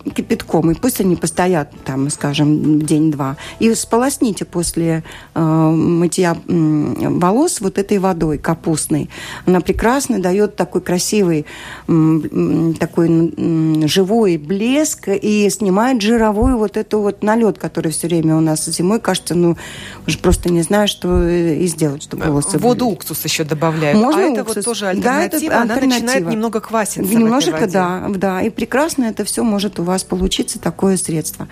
[0.10, 3.38] кипятком, и пусть они постоят там, скажем, день-два.
[3.60, 5.04] И сполосните после
[5.36, 9.10] э, мытья э, волос вот этой водой капустной.
[9.46, 11.46] Она прекрасно дает такой красивый,
[11.88, 18.36] э, такой э, живой блеск и снимает жировой вот эту вот налет, который все время
[18.36, 19.58] у нас зимой кажется, ну,
[20.06, 22.96] уже просто не знаю, что и сделать, чтобы волосы Воду были.
[22.96, 24.00] уксус еще добавляют.
[24.00, 24.40] Можно а уксус.
[24.40, 25.52] это вот тоже альтернатива.
[25.52, 28.42] Да, это Она начинает немного кваситься Немножко, да, да.
[28.42, 31.48] И прекрасно это все может у вас получиться такое средство.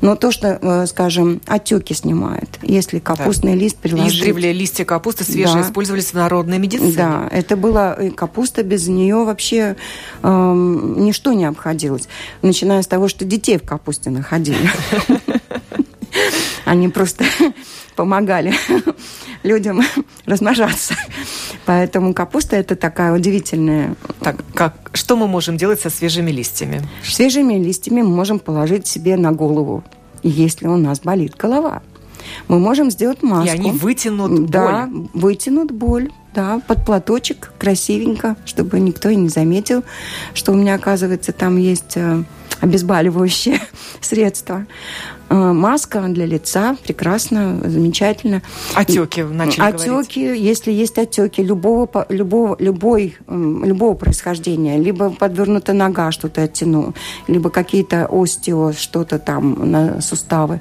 [0.00, 3.58] Но то, что, э, скажем, отеки снимает, если капустный да.
[3.58, 4.18] лист приложить...
[4.18, 5.68] Издревле листья капусты свежие да.
[5.68, 6.92] использовались в народной медицине.
[6.92, 9.76] Да, это была капуста, без нее вообще
[10.22, 10.52] э,
[10.96, 12.08] ничто не обходилось.
[12.42, 14.70] Начиная с того, что детей в капусте находили.
[16.64, 17.24] Они просто
[17.96, 18.54] помогали
[19.42, 19.82] людям
[20.26, 20.94] размножаться.
[21.68, 23.94] Поэтому капуста это такая удивительная.
[24.20, 26.80] Так, как, что мы можем делать со свежими листьями?
[27.04, 29.84] Свежими листьями мы можем положить себе на голову,
[30.22, 31.82] если у нас болит голова.
[32.48, 33.54] Мы можем сделать маску.
[33.54, 35.02] И они вытянут да, боль.
[35.02, 36.10] Да, вытянут боль.
[36.34, 39.84] Да, под платочек, красивенько, чтобы никто и не заметил,
[40.32, 42.22] что у меня, оказывается, там есть э,
[42.60, 43.60] обезболивающее
[44.00, 44.66] средство.
[45.30, 48.42] Маска для лица, прекрасно, замечательно.
[48.74, 50.40] Отеки начали Отеки, говорить.
[50.42, 56.94] если есть отеки любого, любого, любой, любого происхождения, либо подвернута нога, что-то оттянул,
[57.26, 60.60] либо какие-то остео, что-то там на суставы,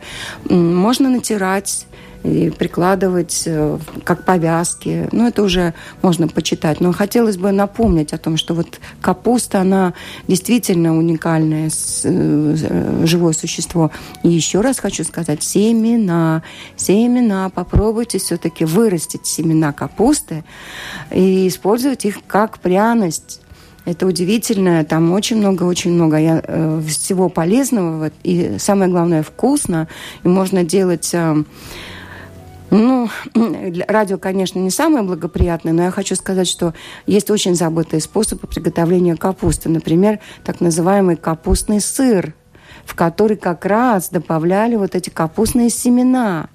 [0.49, 1.85] можно натирать
[2.23, 5.07] и прикладывать э, как повязки.
[5.11, 6.81] Ну, это уже можно почитать.
[6.81, 9.93] Но хотелось бы напомнить о том, что вот капуста, она
[10.27, 11.69] действительно уникальное
[12.03, 13.91] э, живое существо.
[14.23, 16.43] И еще раз хочу сказать, семена,
[16.75, 20.43] семена, попробуйте все-таки вырастить семена капусты
[21.11, 23.41] и использовать их как пряность.
[23.87, 29.23] Это удивительно, там очень много, очень много я, э, всего полезного, вот, и самое главное
[29.23, 29.87] вкусно,
[30.25, 31.43] и можно делать э,
[32.69, 33.09] ну,
[33.87, 36.73] радио, конечно, не самое благоприятное, но я хочу сказать, что
[37.05, 39.69] есть очень забытые способы приготовления капусты.
[39.69, 42.33] Например, так называемый капустный сыр,
[42.85, 46.49] в который как раз добавляли вот эти капустные семена.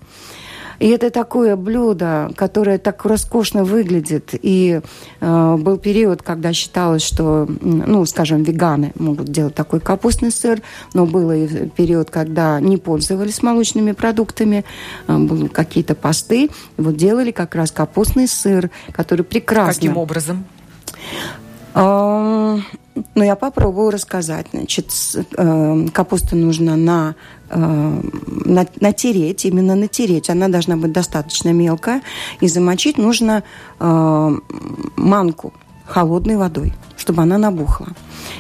[0.82, 4.30] И это такое блюдо, которое так роскошно выглядит.
[4.32, 4.80] И
[5.20, 10.60] э, был период, когда считалось, что, ну, скажем, веганы могут делать такой капустный сыр,
[10.92, 14.64] но был и период, когда не пользовались молочными продуктами,
[15.06, 16.50] э, были какие-то посты.
[16.76, 19.74] Вот делали как раз капустный сыр, который прекрасно...
[19.74, 20.44] Каким образом?
[21.74, 22.58] А,
[23.14, 24.46] ну, я попробую рассказать.
[24.52, 24.90] Значит,
[25.36, 27.14] э, капусту нужно э, на,
[27.52, 30.30] натереть, именно натереть.
[30.30, 32.02] Она должна быть достаточно мелкая.
[32.40, 33.44] И замочить нужно
[33.78, 34.30] э,
[34.96, 35.52] манку
[35.86, 37.88] холодной водой, чтобы она набухла.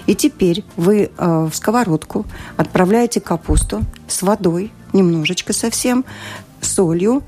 [0.06, 2.24] И теперь вы в сковородку
[2.56, 6.04] отправляете капусту с водой, немножечко совсем,
[6.60, 7.22] солью,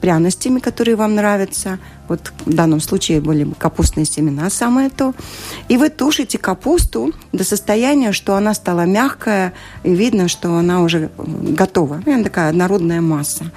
[0.00, 1.78] пряностями, которые вам нравятся.
[2.08, 5.14] Вот в данном случае были капустные семена, самое то.
[5.68, 11.10] И вы тушите капусту до состояния, что она стала мягкая, и видно, что она уже
[11.16, 12.02] готова.
[12.06, 13.50] Она такая однородная масса.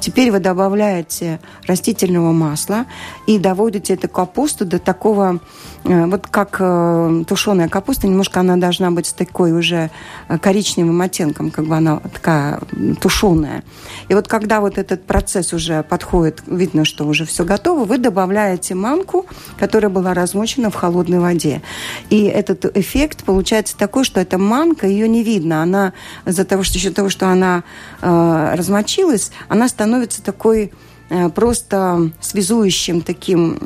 [0.00, 2.86] Теперь вы добавляете растительного масла
[3.26, 5.40] и доводите эту капусту до такого,
[5.84, 9.90] э, вот как э, тушеная капуста, немножко она должна быть с такой уже
[10.28, 12.60] э, коричневым оттенком, как бы она такая
[13.00, 13.62] тушеная.
[14.08, 18.76] И вот когда вот этот процесс уже подходит, видно, что уже все готово, вы добавляете
[18.76, 19.26] манку,
[19.58, 21.60] которая была размочена в холодной воде.
[22.08, 25.60] И этот эффект получается такой, что эта манка, ее не видно.
[25.60, 25.92] Она
[26.24, 27.64] из-за того, что еще того, что она
[28.00, 30.72] э, размочилась, она становится такой
[31.08, 33.58] э, просто связующим таким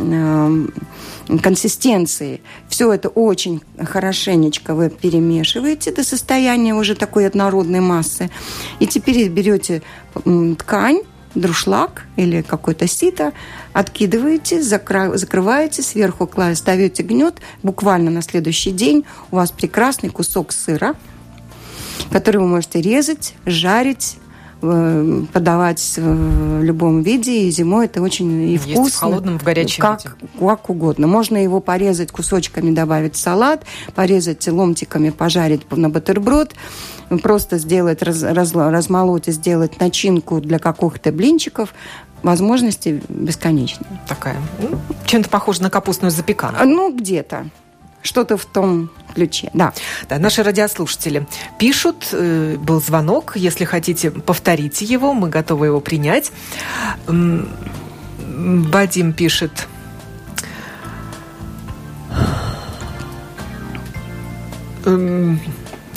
[1.28, 2.40] э, консистенцией.
[2.66, 8.30] Все это очень хорошенечко вы перемешиваете до состояния уже такой однородной массы.
[8.80, 9.82] И теперь берете
[10.58, 11.02] ткань,
[11.34, 13.32] друшлаг или какой-то сито,
[13.72, 17.40] откидываете, закра- закрываете, сверху ставите гнет.
[17.62, 20.94] Буквально на следующий день у вас прекрасный кусок сыра,
[22.10, 24.16] который вы можете резать, жарить,
[25.32, 28.82] подавать в любом виде, и зимой это очень и вкусно.
[28.82, 30.16] Есть в холодном, в горячем как, виде.
[30.38, 31.06] Как угодно.
[31.06, 36.54] Можно его порезать кусочками, добавить в салат, порезать ломтиками, пожарить на бутерброд
[37.22, 41.74] просто сделать, раз, раз, размолоть и сделать начинку для каких-то блинчиков,
[42.22, 43.86] возможности бесконечны.
[44.08, 46.64] Такая, ну, чем-то похоже на капустную запеканку.
[46.64, 47.46] Ну, где-то.
[48.04, 49.72] Что-то в том ключе, да.
[50.10, 51.26] Да, наши радиослушатели
[51.58, 56.30] пишут, э, был звонок, если хотите, повторите его, мы готовы его принять.
[57.06, 57.54] Вадим
[59.14, 59.68] пишет,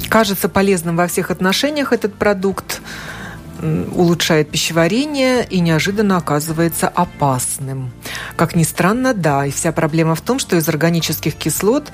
[0.07, 2.81] кажется полезным во всех отношениях этот продукт,
[3.61, 7.91] улучшает пищеварение и неожиданно оказывается опасным.
[8.35, 11.91] Как ни странно, да, и вся проблема в том, что из органических кислот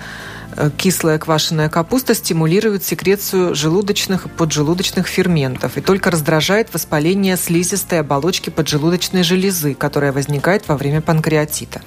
[0.56, 8.00] Э, кислая квашеная капуста стимулирует секрецию желудочных и поджелудочных ферментов и только раздражает воспаление слизистой
[8.02, 11.82] оболочки поджелудочной железы, которая возникает во время панкреатита.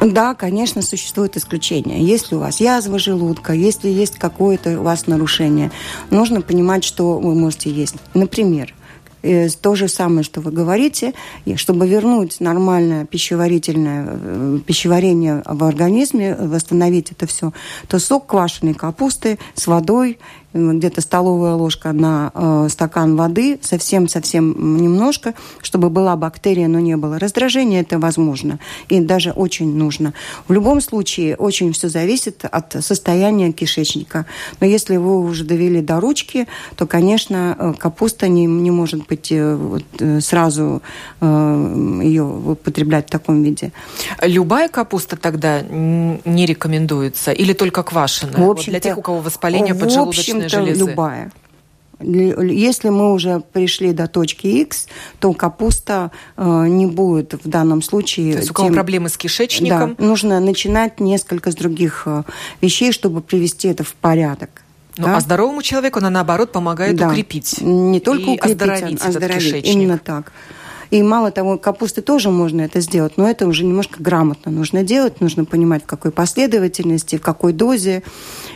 [0.00, 2.02] Да, конечно, существует исключение.
[2.04, 5.70] Если у вас язва желудка, если есть какое-то у вас нарушение,
[6.10, 7.96] нужно понимать, что вы можете есть.
[8.14, 8.74] Например,
[9.22, 11.14] Э, то же самое, что вы говорите,
[11.56, 17.52] чтобы вернуть нормальное пищеварительное э, пищеварение в организме, восстановить это все,
[17.88, 20.18] то сок квашеной капусты с водой
[20.52, 27.18] где-то столовая ложка на э, стакан воды, совсем-совсем немножко, чтобы была бактерия, но не было
[27.18, 30.12] раздражения, это возможно и даже очень нужно.
[30.48, 34.26] В любом случае очень все зависит от состояния кишечника.
[34.60, 36.46] Но если вы уже довели до ручки,
[36.76, 40.82] то, конечно, э, капуста не, не может быть э, вот, э, сразу
[41.20, 43.72] э, ее употреблять в таком виде.
[44.20, 48.34] Любая капуста тогда не рекомендуется или только квашеная?
[48.36, 50.80] В общем вот для тех, у кого воспаление поджелудочной железы?
[50.80, 51.32] любая.
[52.00, 54.88] Если мы уже пришли до точки X,
[55.20, 58.32] то капуста э, не будет в данном случае...
[58.32, 58.74] То есть у кого тем...
[58.74, 59.94] проблемы с кишечником?
[59.96, 62.24] Да, нужно начинать несколько с других э,
[62.60, 64.62] вещей, чтобы привести это в порядок.
[64.96, 65.16] Ну, да?
[65.16, 67.08] а здоровому человеку она, наоборот, помогает да.
[67.08, 67.60] укрепить.
[67.60, 69.44] Не только и укрепить, оздоровить, а оздоровить.
[69.44, 69.74] Кишечник.
[69.74, 70.32] Именно так.
[70.92, 75.22] И мало того, капусты тоже можно это сделать, но это уже немножко грамотно нужно делать,
[75.22, 78.02] нужно понимать, в какой последовательности, в какой дозе.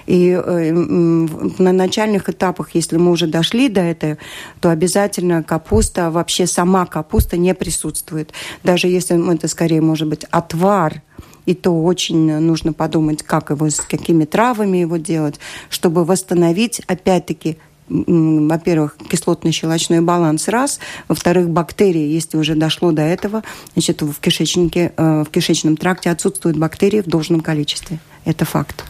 [0.05, 4.19] И э, на начальных этапах, если мы уже дошли до этого,
[4.61, 8.35] то обязательно капуста, вообще сама капуста не присутствует.
[8.63, 11.01] Даже если это скорее может быть отвар,
[11.47, 17.57] и то очень нужно подумать, как его, с какими травами его делать, чтобы восстановить, опять-таки,
[17.89, 23.43] во-первых, кислотно-щелочной баланс раз, во-вторых, бактерии, если уже дошло до этого,
[23.75, 27.99] значит, в кишечнике, э, в кишечном тракте отсутствуют бактерии в должном количестве.
[28.25, 28.85] Это факт.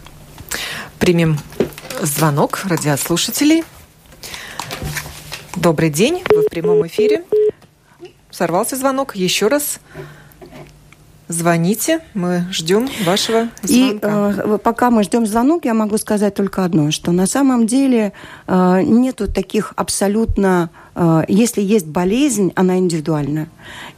[0.99, 1.39] Примем
[2.01, 3.65] звонок радиослушателей.
[5.57, 7.25] Добрый день, вы в прямом эфире.
[8.31, 9.17] Сорвался звонок.
[9.17, 9.81] Еще раз
[11.29, 13.67] Звоните, мы ждем вашего звонка.
[13.67, 18.13] И э, пока мы ждем звонок, я могу сказать только одно, что на самом деле
[18.47, 20.71] э, нету таких абсолютно...
[20.95, 23.49] Э, если есть болезнь, она индивидуальна.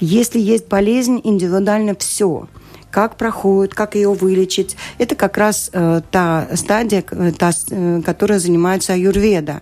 [0.00, 2.48] Если есть болезнь, индивидуально все
[2.90, 4.76] как проходит, как ее вылечить.
[4.96, 9.60] Это как раз э, та стадия, э, та, э, которая занимается аюрведа.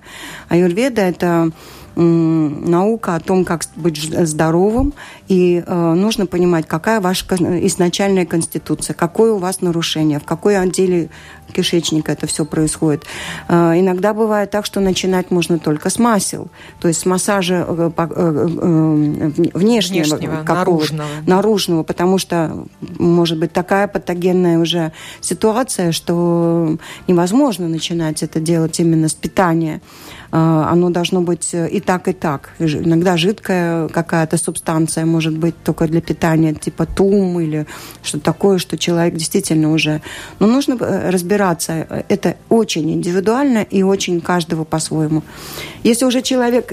[0.48, 1.50] Аюрведа– это
[1.96, 4.92] наука о том, как быть здоровым,
[5.28, 11.08] и э, нужно понимать, какая ваша изначальная конституция, какое у вас нарушение, в какой отделе
[11.52, 13.04] кишечника это все происходит.
[13.48, 16.48] Э, иногда бывает так, что начинать можно только с масел,
[16.80, 17.90] то есть с массажа э,
[19.54, 21.08] внешнего, внешнего наружного.
[21.26, 22.66] наружного, потому что
[22.98, 24.92] может быть такая патогенная уже
[25.22, 26.76] ситуация, что
[27.08, 29.80] невозможно начинать это делать именно с питания.
[30.32, 32.50] А, оно должно быть э, и так, и так.
[32.58, 37.66] Иногда жидкая какая-то субстанция может быть только для питания, типа тум или
[38.02, 40.02] что-то такое, что человек действительно уже...
[40.38, 42.04] Но нужно э, разбираться.
[42.08, 45.22] Это очень индивидуально и очень каждого по-своему.
[45.84, 46.72] Если уже человек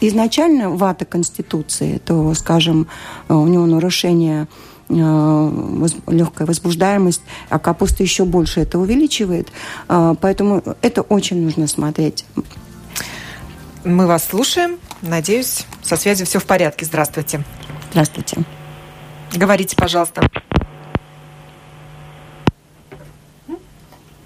[0.00, 2.86] изначально вата конституции, то, скажем,
[3.28, 4.46] э, у него нарушение
[4.88, 9.46] легкая возбуждаемость, а капуста еще больше это увеличивает.
[9.86, 12.24] Поэтому это очень нужно смотреть.
[13.84, 14.78] Мы вас слушаем.
[15.00, 16.84] Надеюсь, со связью все в порядке.
[16.84, 17.42] Здравствуйте.
[17.90, 18.38] Здравствуйте.
[19.34, 20.28] Говорите, пожалуйста.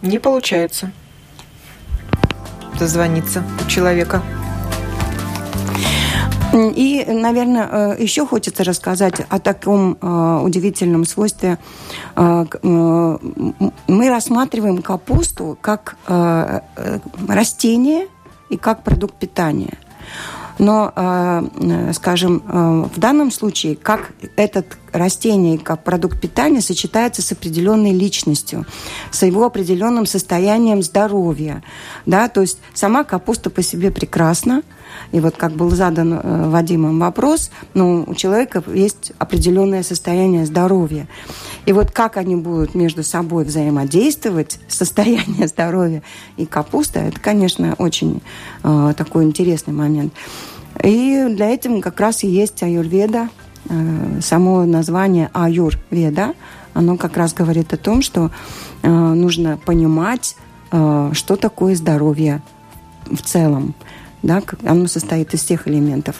[0.02, 0.92] Не получается
[2.78, 4.22] дозвониться у человека.
[6.52, 11.58] И, наверное, э, еще хочется рассказать о таком э, удивительном свойстве.
[12.14, 15.96] Э, мы рассматриваем капусту как
[17.28, 18.06] растение,
[18.54, 19.78] и как продукт питания.
[20.58, 27.32] Но, э, скажем, э, в данном случае, как этот растение как продукт питания сочетается с
[27.32, 28.64] определенной личностью,
[29.10, 31.64] с его определенным состоянием здоровья.
[32.06, 32.28] Да?
[32.28, 34.62] То есть сама капуста по себе прекрасна,
[35.12, 41.06] и вот как был задан э, Вадимом вопрос, ну, у человека есть определенное состояние здоровья.
[41.66, 46.02] И вот как они будут между собой взаимодействовать, состояние здоровья
[46.36, 48.22] и капуста, это, конечно, очень
[48.62, 50.12] э, такой интересный момент.
[50.82, 53.28] И для этого как раз и есть аюрведа,
[53.68, 56.34] э, само название аюрведа,
[56.74, 58.30] оно как раз говорит о том, что
[58.82, 60.36] э, нужно понимать,
[60.72, 62.42] э, что такое здоровье
[63.06, 63.74] в целом
[64.24, 66.16] да, оно состоит из всех элементов,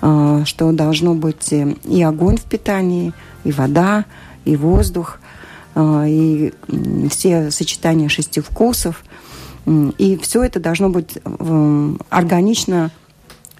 [0.00, 3.12] а, что должно быть и огонь в питании,
[3.44, 4.06] и вода,
[4.44, 5.20] и воздух,
[5.74, 6.52] а, и
[7.10, 9.04] все сочетания шести вкусов.
[9.96, 11.18] И все это должно быть
[12.10, 12.90] органично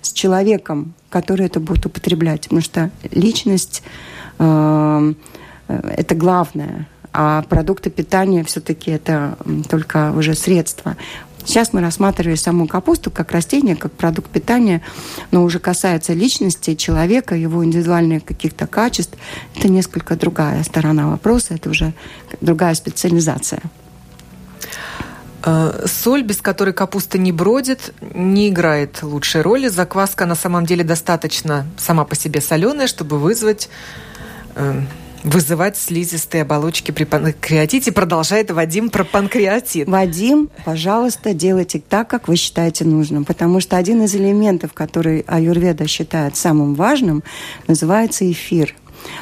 [0.00, 2.42] с человеком, который это будет употреблять.
[2.42, 3.84] Потому что личность
[4.38, 5.12] а,
[5.68, 9.36] это главное, а продукты питания все-таки это
[9.68, 10.96] только уже средства.
[11.44, 14.82] Сейчас мы рассматривали саму капусту как растение, как продукт питания,
[15.30, 19.14] но уже касается личности человека, его индивидуальных каких-то качеств.
[19.56, 21.92] Это несколько другая сторона вопроса, это уже
[22.40, 23.60] другая специализация.
[25.44, 29.68] Э, соль, без которой капуста не бродит, не играет лучшей роли.
[29.68, 33.68] Закваска на самом деле достаточно сама по себе соленая, чтобы вызвать
[34.54, 34.82] э,
[35.24, 37.92] вызывать слизистые оболочки при панкреатите.
[37.92, 39.88] Продолжает Вадим про панкреатит.
[39.88, 43.24] Вадим, пожалуйста, делайте так, как вы считаете нужным.
[43.24, 47.22] Потому что один из элементов, который аюрведа считает самым важным,
[47.66, 48.74] называется эфир.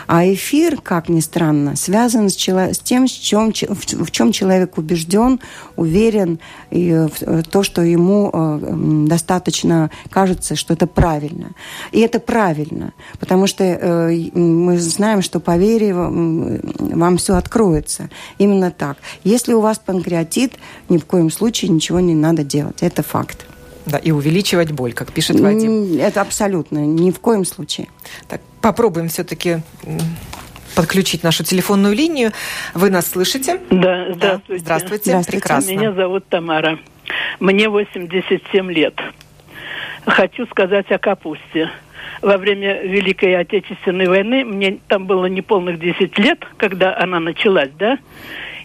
[0.07, 2.73] А эфир, как ни странно, связан с, чело...
[2.73, 5.41] с тем, в чем, в чем человек убежден,
[5.77, 6.39] уверен,
[6.71, 7.07] и
[7.51, 11.53] то, что ему э, достаточно кажется, что это правильно.
[11.93, 18.11] И это правильно, потому что э, мы знаем, что по вере вам все откроется.
[18.39, 18.99] Именно так.
[19.25, 20.55] Если у вас панкреатит,
[20.89, 22.83] ни в коем случае ничего не надо делать.
[22.83, 23.47] Это факт.
[23.87, 25.99] Да, и увеличивать боль, как пишет Вадим.
[25.99, 27.89] Это абсолютно, ни в коем случае.
[28.29, 29.63] Так, попробуем все-таки
[30.75, 32.33] подключить нашу телефонную линию.
[32.75, 33.61] Вы нас слышите?
[33.71, 34.19] Да, здравствуйте.
[34.19, 35.05] Да, здравствуйте.
[35.05, 35.27] здравствуйте.
[35.27, 35.71] Прекрасно.
[35.71, 36.79] Меня зовут Тамара.
[37.41, 38.95] Мне 87 лет.
[40.07, 41.71] Хочу сказать о капусте.
[42.23, 47.99] Во время Великой Отечественной войны, мне там было неполных 10 лет, когда она началась, да,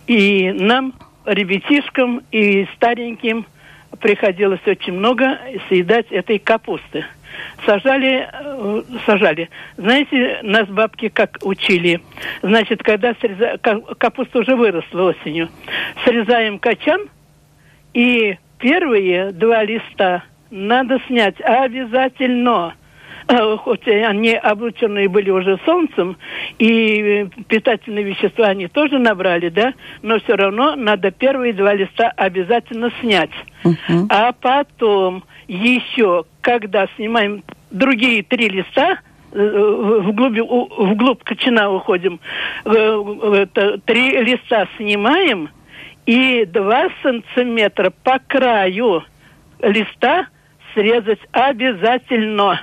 [0.08, 0.94] и нам,
[1.26, 3.46] ребятишкам и стареньким,
[4.00, 7.06] приходилось очень много съедать этой капусты.
[7.66, 9.50] Сажали, э, сажали.
[9.76, 12.00] Знаете, нас бабки как учили.
[12.42, 13.58] Значит, когда среза...
[13.58, 15.50] капуста уже выросла осенью,
[16.06, 17.02] срезаем качан,
[17.94, 22.76] и первые два листа надо снять обязательно–
[23.28, 26.18] хоть они облученные были уже солнцем,
[26.60, 32.92] и питательные вещества они тоже набрали, да, но все равно надо первые два листа обязательно
[33.02, 33.32] снять.
[33.64, 34.06] Uh-huh.
[34.10, 39.00] А потом еще, когда снимаем другие три листа,
[39.32, 42.20] э, вглубь, вглубь кочана уходим,
[42.66, 43.46] э,
[43.86, 45.50] три листа снимаем,
[46.06, 49.04] и два сантиметра по краю
[49.62, 50.28] листа
[50.74, 52.62] срезать обязательно.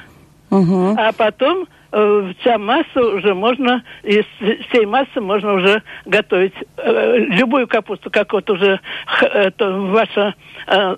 [0.52, 0.96] Угу.
[0.98, 4.26] А потом э, вся масса уже можно, из
[4.68, 8.78] всей массы можно уже готовить э, любую капусту, как вот уже
[9.22, 10.34] это ваша
[10.66, 10.96] э,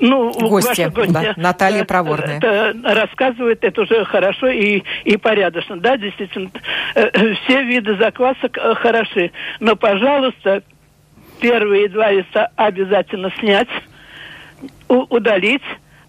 [0.00, 2.36] ну, гостья, гостья да, Наталья Проворная.
[2.36, 5.78] Это рассказывает это уже хорошо и, и порядочно.
[5.78, 6.50] Да, действительно,
[6.94, 9.32] все виды заквасок хороши.
[9.60, 10.62] Но, пожалуйста,
[11.40, 13.68] первые два листа обязательно снять,
[14.88, 15.62] удалить,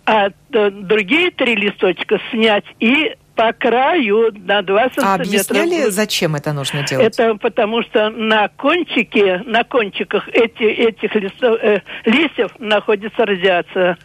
[0.10, 5.06] а другие три листочка снять и по краю на 2 сантиметра.
[5.06, 7.06] А объясняли, зачем это нужно делать?
[7.06, 14.00] Это потому что на кончике, на кончиках эти, этих листов, э, листьев находится радиация.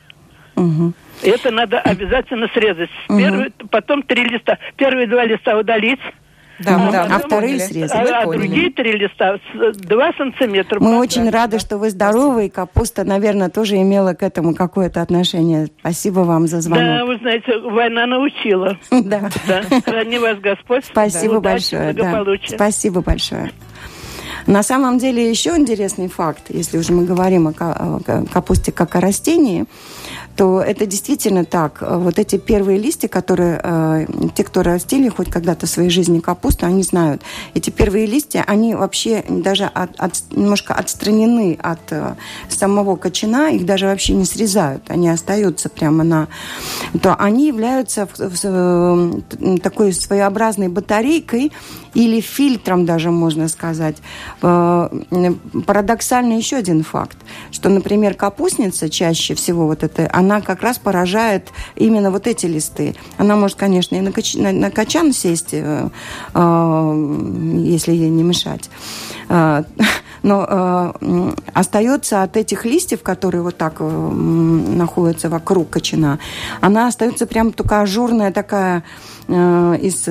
[0.56, 0.92] Угу.
[1.22, 2.90] Это надо обязательно срезать.
[3.08, 3.18] Угу.
[3.18, 4.58] Первый, потом три листа.
[4.76, 6.00] Первые два листа удалить.
[6.58, 8.10] Да, а, да, а вторые срезали.
[8.10, 9.38] А, другие три листа,
[9.74, 10.78] два сантиметра.
[10.80, 15.68] Мы очень рады, что вы здоровы, и капуста, наверное, тоже имела к этому какое-то отношение.
[15.80, 16.84] Спасибо вам за звонок.
[16.84, 18.78] Да, вы знаете, война научила.
[19.04, 19.28] Да.
[19.46, 19.62] да.
[19.84, 20.84] Храни вас Господь.
[20.86, 21.94] Спасибо большое.
[22.46, 23.50] Спасибо большое.
[24.46, 28.00] На самом деле еще интересный факт, если уже мы говорим о
[28.32, 29.64] капусте как о растении,
[30.36, 31.78] то это действительно так.
[31.80, 36.66] Вот эти первые листья, которые э, те, кто растили хоть когда-то в своей жизни капусту,
[36.66, 37.22] они знают.
[37.54, 42.14] Эти первые листья, они вообще даже от, от, немножко отстранены от э,
[42.48, 46.28] самого кочана, их даже вообще не срезают, они остаются прямо на...
[47.00, 51.52] То они являются в, в, в, такой своеобразной батарейкой
[51.94, 53.96] или фильтром даже, можно сказать.
[54.42, 54.88] Э,
[55.66, 57.16] парадоксально еще один факт,
[57.50, 62.94] что, например, капустница чаще всего вот это, она как раз поражает именно вот эти листы.
[63.16, 65.88] Она может, конечно, и на, кач, на, на качан сесть, э,
[66.34, 68.68] э, если ей не мешать.
[70.22, 70.94] Но
[71.52, 76.18] остается от этих листьев, которые вот так находятся вокруг качана,
[76.60, 78.84] она остается прям только ажурная такая
[79.28, 80.08] из...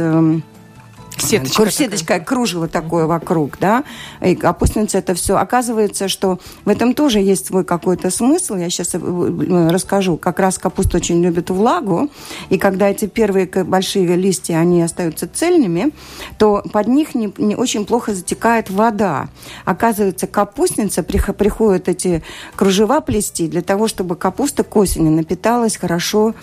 [1.17, 2.25] Э, Сеточка, сеточка такая.
[2.25, 3.83] кружево такое вокруг, да,
[4.21, 5.37] и капустница это все.
[5.37, 8.55] Оказывается, что в этом тоже есть свой какой-то смысл.
[8.55, 10.17] Я сейчас э, э, расскажу.
[10.17, 12.09] Как раз капуста очень любит влагу,
[12.49, 15.91] и когда эти первые большие листья, они остаются цельными,
[16.37, 19.29] то под них не, не очень плохо затекает вода.
[19.65, 22.23] Оказывается, капустница приходят эти
[22.55, 26.33] кружева плести для того, чтобы капуста к осени напиталась хорошо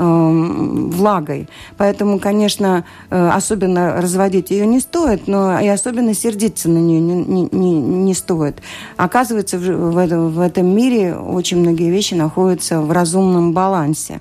[0.00, 1.48] влагой.
[1.76, 7.48] Поэтому, конечно, э, особенно разводить ее не стоит, но и особенно сердиться на нее не,
[7.50, 8.62] не, не стоит.
[8.96, 14.20] Оказывается, в, в, в этом мире очень многие вещи находятся в разумном балансе.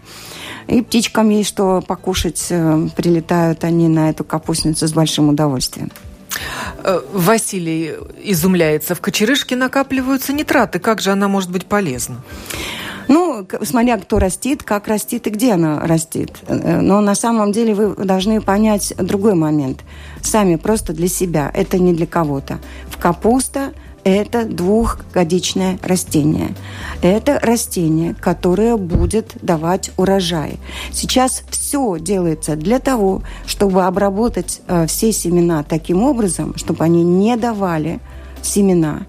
[0.68, 5.90] И птичкам есть что покушать, э, прилетают они на эту капустницу с большим удовольствием.
[6.84, 8.96] Э, Василий изумляется.
[8.96, 10.80] В кочерышке накапливаются нитраты.
[10.80, 12.22] Как же она может быть полезна?
[13.64, 16.32] Смотря кто растит, как растит и где она растит.
[16.48, 19.84] Э, но на самом деле вы должны понять другой момент.
[20.22, 21.52] Сами просто для себя.
[21.54, 22.60] Это не для кого-то.
[22.90, 23.74] В капуста
[24.04, 26.56] это двухгодичное растение.
[27.02, 30.58] Это растение, которое будет давать урожай.
[30.92, 37.36] Сейчас все делается для того, чтобы обработать э, все семена таким образом, чтобы они не
[37.36, 38.00] давали
[38.42, 39.06] семена.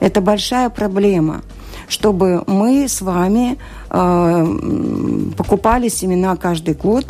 [0.00, 1.42] Это большая проблема
[1.88, 3.58] чтобы мы с вами
[3.90, 7.06] э, покупали семена каждый год.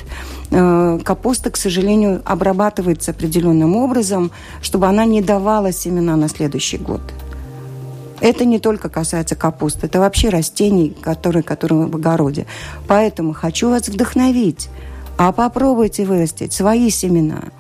[0.51, 4.31] Э, капуста, к сожалению, обрабатывается определенным образом,
[4.63, 7.01] чтобы она не давала семена на следующий год.
[8.21, 12.47] Это не только касается капусты, это вообще растений, которые, которые в огороде.
[12.89, 14.69] Поэтому хочу вас вдохновить.
[15.17, 17.43] А попробуйте вырастить свои семена–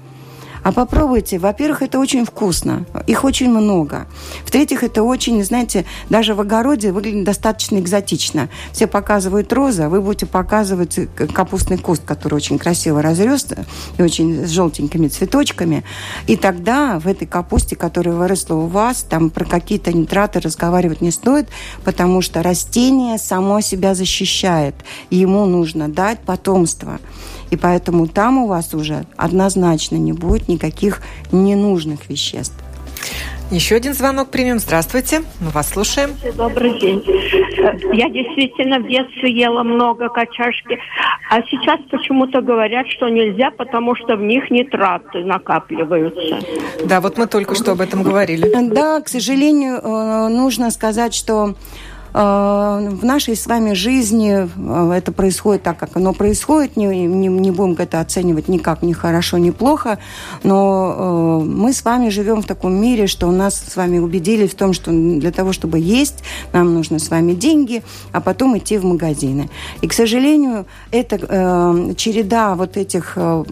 [0.62, 1.38] а попробуйте.
[1.38, 2.84] Во-первых, это очень вкусно.
[3.06, 4.06] Их очень много.
[4.44, 8.48] В-третьих, это очень, знаете, даже в огороде выглядит достаточно экзотично.
[8.72, 10.98] Все показывают розы, а вы будете показывать
[11.32, 13.46] капустный куст, который очень красиво разрес
[13.96, 15.84] и очень с желтенькими цветочками.
[16.26, 21.10] И тогда в этой капусте, которая выросла у вас, там про какие-то нитраты разговаривать не
[21.10, 21.48] стоит,
[21.84, 24.74] потому что растение само себя защищает.
[25.10, 26.98] Ему нужно дать потомство.
[27.50, 32.54] И поэтому там у вас уже однозначно не будет никаких ненужных веществ.
[33.50, 34.58] Еще один звонок примем.
[34.58, 36.10] Здравствуйте, мы вас слушаем.
[36.36, 37.02] Добрый день.
[37.94, 40.78] Я действительно в детстве ела много качашки,
[41.30, 46.40] а сейчас почему-то говорят, что нельзя, потому что в них нитраты накапливаются.
[46.84, 48.52] Да, вот мы только что об этом говорили.
[48.68, 51.54] Да, к сожалению, э, нужно сказать, что
[52.20, 56.76] в нашей с вами жизни э, это происходит так, как оно происходит.
[56.76, 59.98] Не, не, не будем это оценивать никак, ни хорошо, ни плохо.
[60.42, 64.50] Но э, мы с вами живем в таком мире, что у нас с вами убедились
[64.50, 68.78] в том, что для того, чтобы есть, нам нужно с вами деньги, а потом идти
[68.78, 69.48] в магазины.
[69.80, 73.44] И, к сожалению, эта э, череда вот этих э,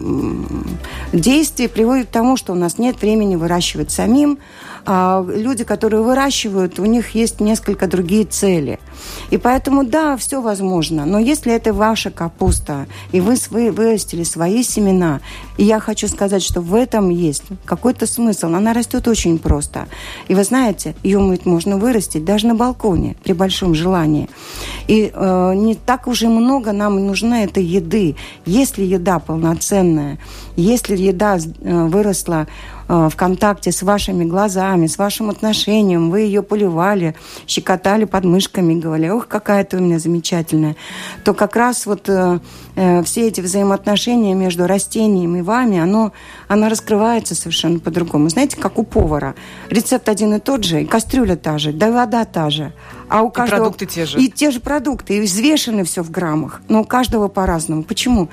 [1.13, 4.39] действий приводит к тому, что у нас нет времени выращивать самим,
[4.87, 8.79] люди, которые выращивают, у них есть несколько другие цели.
[9.29, 11.05] И поэтому, да, все возможно.
[11.05, 15.19] Но если это ваша капуста, и вы вырастили свои семена,
[15.57, 18.47] и я хочу сказать, что в этом есть какой-то смысл.
[18.47, 19.87] Она растет очень просто.
[20.27, 24.29] И вы знаете, ее можно вырастить даже на балконе при большом желании.
[24.87, 28.15] И э, не так уже много нам нужна этой еды.
[28.45, 30.17] Если еда полноценная,
[30.55, 32.47] если еда э, выросла
[32.87, 37.15] в контакте с вашими глазами, с вашим отношением, вы ее поливали,
[37.45, 40.75] щекотали подмышками, говорили, ох, какая ты у меня замечательная,
[41.23, 42.39] то как раз вот э,
[42.75, 46.13] э, все эти взаимоотношения между растением и вами, оно,
[46.47, 48.29] оно раскрывается совершенно по-другому.
[48.29, 49.35] Знаете, как у повара.
[49.69, 52.71] Рецепт один и тот же, и кастрюля та же, да вода та же.
[53.09, 53.59] А у каждого...
[53.59, 54.19] И продукты те же.
[54.19, 56.61] И те же продукты, и взвешены все в граммах.
[56.69, 57.83] Но у каждого по-разному.
[57.83, 58.29] Почему?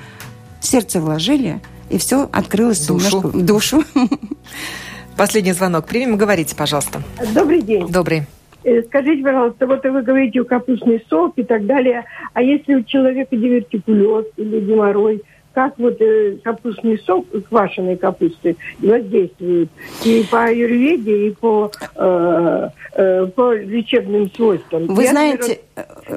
[0.61, 1.61] Сердце вложили–
[1.95, 3.17] и все открылось душу.
[3.17, 3.83] немножко душу.
[5.17, 6.17] Последний звонок примем.
[6.17, 7.01] Говорите, пожалуйста.
[7.33, 7.87] Добрый день.
[7.87, 8.23] Добрый.
[8.65, 13.35] Э, скажите, пожалуйста, вот вы говорите капустный сок и так далее, а если у человека
[13.37, 15.21] дивертикулез или геморрой,
[15.55, 19.69] как вот э, капустный сок, квашеной капусты воздействует
[20.03, 24.87] и по аюрведе, и по, э, э, по лечебным свойствам.
[24.87, 25.39] Вы Я, знаете...
[25.41, 25.65] Например,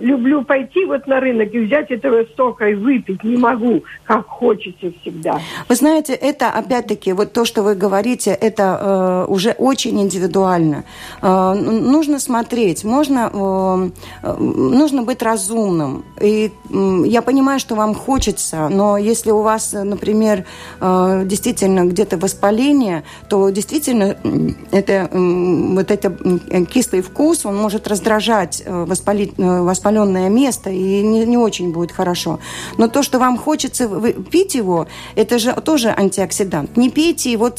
[0.01, 3.25] люблю пойти вот на рынок и взять этого сока и выпить.
[3.25, 5.41] Не могу, как хочется всегда.
[5.69, 10.85] Вы знаете, это опять-таки, вот то, что вы говорите, это э, уже очень индивидуально.
[11.23, 13.91] Э, нужно смотреть, можно,
[14.23, 16.05] э, нужно быть разумным.
[16.21, 20.45] И э, я понимаю, что вам хочется, но если если у вас, например,
[20.81, 24.17] э, действительно где-то воспаление, то действительно
[24.71, 26.21] это, вот этот
[26.71, 31.93] кислый вкус, он может раздражать э, воспали, э, воспаленное место, и не, не очень будет
[31.93, 32.39] хорошо.
[32.79, 33.89] Но то, что вам хочется
[34.31, 36.77] пить его, это же тоже антиоксидант.
[36.77, 37.51] Не пейте его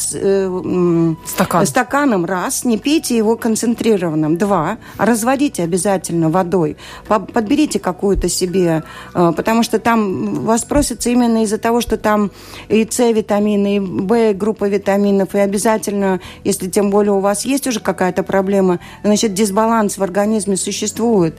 [1.26, 1.66] Стакан.
[1.66, 6.78] стаканом, раз, не пейте его концентрированным, два, разводите обязательно водой.
[7.08, 12.32] Подберите какую-то себе, потому что там вас просится именно из-за того, что там
[12.68, 17.68] и С витамины, и В группа витаминов, и обязательно, если тем более у вас есть
[17.68, 21.36] уже какая-то проблема, значит, дисбаланс в организме существует.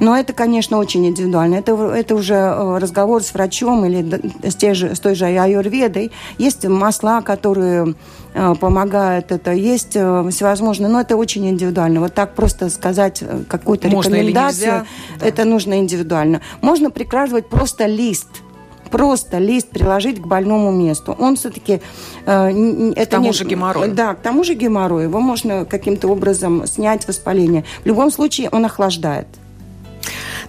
[0.00, 1.56] Но это, конечно, очень индивидуально.
[1.56, 6.12] Это, это уже э, разговор с врачом или с, те же, с той же аюрведой.
[6.38, 7.94] Есть масла, которые
[8.34, 9.52] э, помогают это.
[9.52, 12.00] Есть э, всевозможные, но это очень индивидуально.
[12.00, 14.86] Вот так просто сказать какую-то рекомендацию,
[15.20, 16.40] это нужно индивидуально.
[16.60, 18.28] Можно прикрашивать просто лист–
[18.90, 21.16] просто лист приложить к больному месту.
[21.18, 21.80] Он все-таки...
[22.26, 22.48] Э,
[22.96, 23.94] это к тому не, же геморрою.
[23.94, 25.08] Да, к тому же геморрою.
[25.08, 27.64] Его можно каким-то образом снять воспаление.
[27.82, 29.26] В любом случае он охлаждает.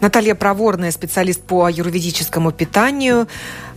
[0.01, 3.27] Наталья Проворная, специалист по аюрведическому питанию.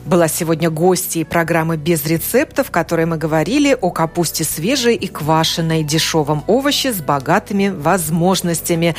[0.04, 5.82] была сегодня гостьей программы «Без рецептов», в которой мы говорили о капусте свежей и квашеной,
[5.82, 8.96] дешевом овоще с богатыми возможностями.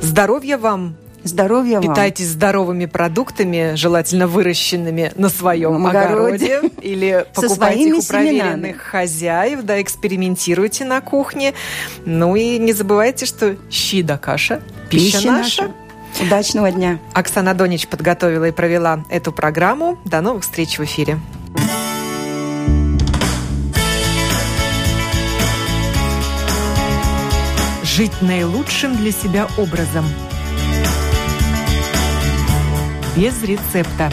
[0.00, 1.88] Здоровья вам, Здоровья вам.
[1.88, 6.56] Питайтесь здоровыми продуктами, желательно выращенными на своем огороде.
[6.56, 8.72] огороде или покупайте их у проверенных семенами.
[8.72, 11.54] хозяев, да, экспериментируйте на кухне.
[12.06, 14.60] Ну и не забывайте, что щи да каша–
[14.90, 15.62] пища, пища наша.
[15.62, 15.74] наша.
[16.20, 16.98] Удачного дня.
[17.12, 19.98] Оксана Донич подготовила и провела эту программу.
[20.04, 21.18] До новых встреч в эфире.
[27.84, 30.04] Жить наилучшим для себя образом–
[33.16, 34.10] без рецепта.